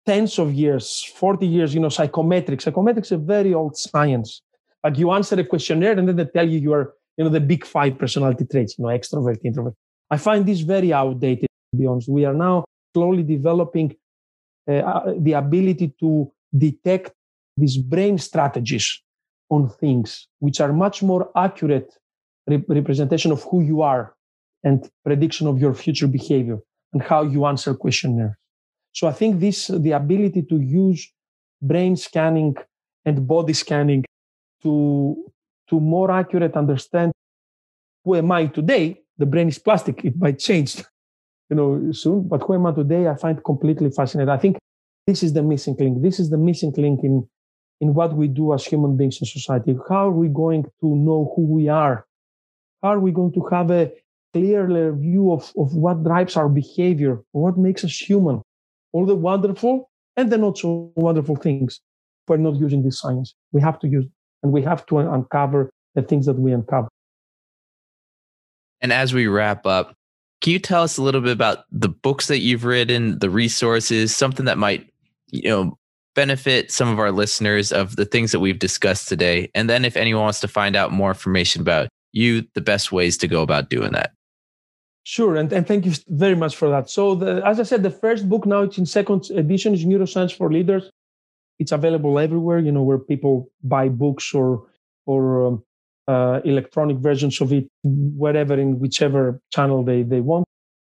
[0.07, 4.43] tens of years, 40 years, you know, psychometrics, psychometrics is a very old science.
[4.83, 7.41] But you answer a questionnaire and then they tell you you are, you know, the
[7.41, 9.75] big five personality traits, you know, extrovert, introvert.
[10.11, 12.09] I find this very outdated, to be honest.
[12.09, 12.65] We are now
[12.95, 13.97] slowly developing
[14.69, 17.13] uh, uh the ability to detect
[17.59, 19.03] these brain strategies
[19.51, 21.93] on things, which are much more accurate
[22.47, 24.15] representation of who you are
[24.65, 26.59] and prediction of your future behavior
[26.93, 28.35] and how you answer questionnaires.
[28.93, 31.13] So I think this, the ability to use
[31.61, 32.57] brain scanning
[33.05, 34.05] and body scanning
[34.63, 35.31] to,
[35.69, 37.13] to more accurate understand
[38.05, 39.03] who am I today?
[39.19, 40.05] The brain is plastic.
[40.05, 40.83] It might change,
[41.51, 42.27] you know, soon.
[42.27, 43.07] But who am I today?
[43.09, 44.31] I find completely fascinating.
[44.31, 44.57] I think
[45.07, 46.03] this is the missing link.
[46.03, 47.29] This is the missing link in,
[47.81, 49.77] in what we do as human beings in society.
[49.89, 52.07] How are we going to know who we are?
[52.83, 53.93] How are we going to have a
[54.33, 58.43] clearer view of, of what drives our behavior, what makes us human,
[58.93, 61.81] all the wonderful and the not so wonderful things.
[62.27, 63.35] We're not using this science.
[63.53, 64.05] We have to use
[64.43, 66.89] and we have to uncover the things that we uncover.
[68.81, 69.95] And as we wrap up,
[70.41, 74.15] can you tell us a little bit about the books that you've written, the resources,
[74.15, 74.89] something that might,
[75.31, 75.79] you know,
[76.15, 79.51] benefit some of our listeners of the things that we've discussed today?
[79.55, 83.17] And then if anyone wants to find out more information about you, the best ways
[83.19, 84.13] to go about doing that.
[85.05, 86.91] Sure, and, and thank you very much for that.
[86.91, 90.37] So, the, as I said, the first book now it's in second edition is Neuroscience
[90.37, 90.91] for Leaders.
[91.59, 94.67] It's available everywhere, you know, where people buy books or
[95.07, 95.65] or um,
[96.07, 100.45] uh, electronic versions of it, wherever in whichever channel they they want.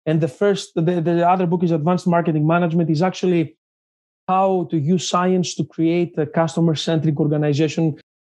[0.05, 2.89] And the first, the, the other book is Advanced Marketing Management.
[2.89, 3.55] is actually
[4.29, 7.85] how to use science to create a customer-centric organization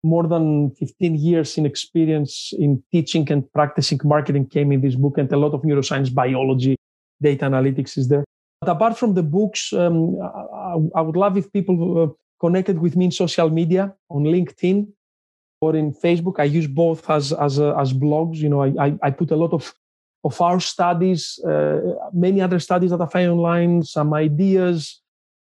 [0.03, 5.17] more than 15 years in experience in teaching and practicing marketing came in this book
[5.17, 6.75] and a lot of neuroscience biology
[7.21, 8.23] data analytics is there.
[8.61, 12.07] But apart from the books um, I, I, would love if people uh,
[12.39, 14.87] connected with me in social media on linkedin
[15.59, 16.39] or in facebook.
[16.39, 19.39] I use both as as uh, as blogs you know I, I, I put a
[19.43, 19.63] lot of
[20.23, 21.21] of our studies
[21.51, 21.79] uh,
[22.13, 25.01] many other studies that i find online some ideas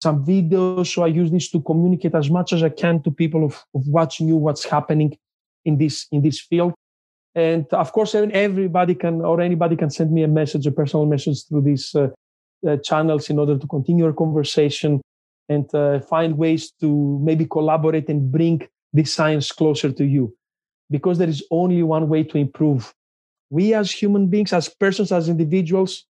[0.02, 0.94] some videos.
[0.94, 3.86] So I use this to communicate as much as I can to people of, of
[3.88, 5.16] what's new, what's happening
[5.64, 6.74] in this in this field.
[7.34, 11.46] And of course, everybody can or anybody can send me a message, a personal message
[11.46, 12.08] through these uh,
[12.66, 15.00] uh, channels in order to continue our conversation
[15.48, 20.34] and uh, find ways to maybe collaborate and bring this science closer to you.
[20.90, 22.92] Because there is only one way to improve.
[23.50, 26.04] We as human beings, as persons, as individuals,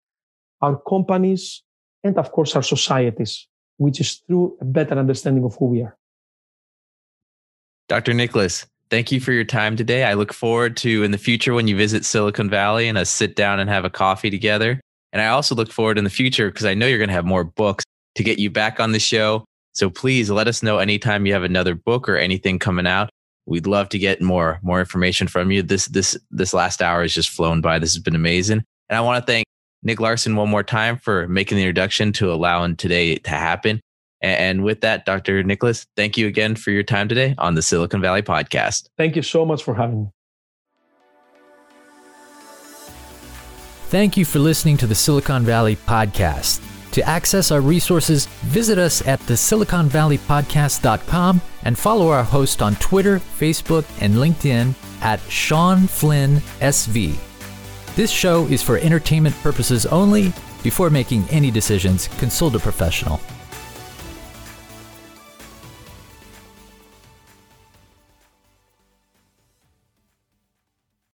[0.60, 1.62] our companies,
[2.04, 3.48] and of course our societies
[3.78, 5.96] which is through a better understanding of who we are.
[7.88, 8.12] Dr.
[8.12, 10.04] Nikolaos, thank you for your time today.
[10.04, 13.34] I look forward to in the future when you visit Silicon Valley and us sit
[13.34, 14.80] down and have a coffee together.
[15.12, 17.24] And I also look forward in the future because I know you're going to have
[17.24, 17.84] more books
[18.16, 19.44] to get you back on the show.
[19.72, 23.08] So please let us know anytime you have another book or anything coming out.
[23.46, 25.62] We'd love to get more more information from you.
[25.62, 27.78] This this this last hour has just flown by.
[27.78, 28.62] This has been amazing.
[28.90, 29.46] And I want to thank
[29.82, 33.80] Nick Larson one more time for making the introduction to allowing today to happen.
[34.20, 35.44] And with that, Dr.
[35.44, 38.88] Nikolaos, thank you again for your time today on the Silicon Valley podcast.
[38.96, 40.08] Thank you so much for having me.
[43.90, 46.62] Thank you for listening to the Silicon Valley podcast.
[46.92, 53.18] To access our resources, visit us at the siliconvalleypodcast.com and follow our host on Twitter,
[53.18, 57.27] Facebook, and LinkedIn at Shawn Flynn SV.
[57.98, 60.32] This show is for entertainment purposes only.
[60.62, 63.20] Before making any decisions, consult a professional.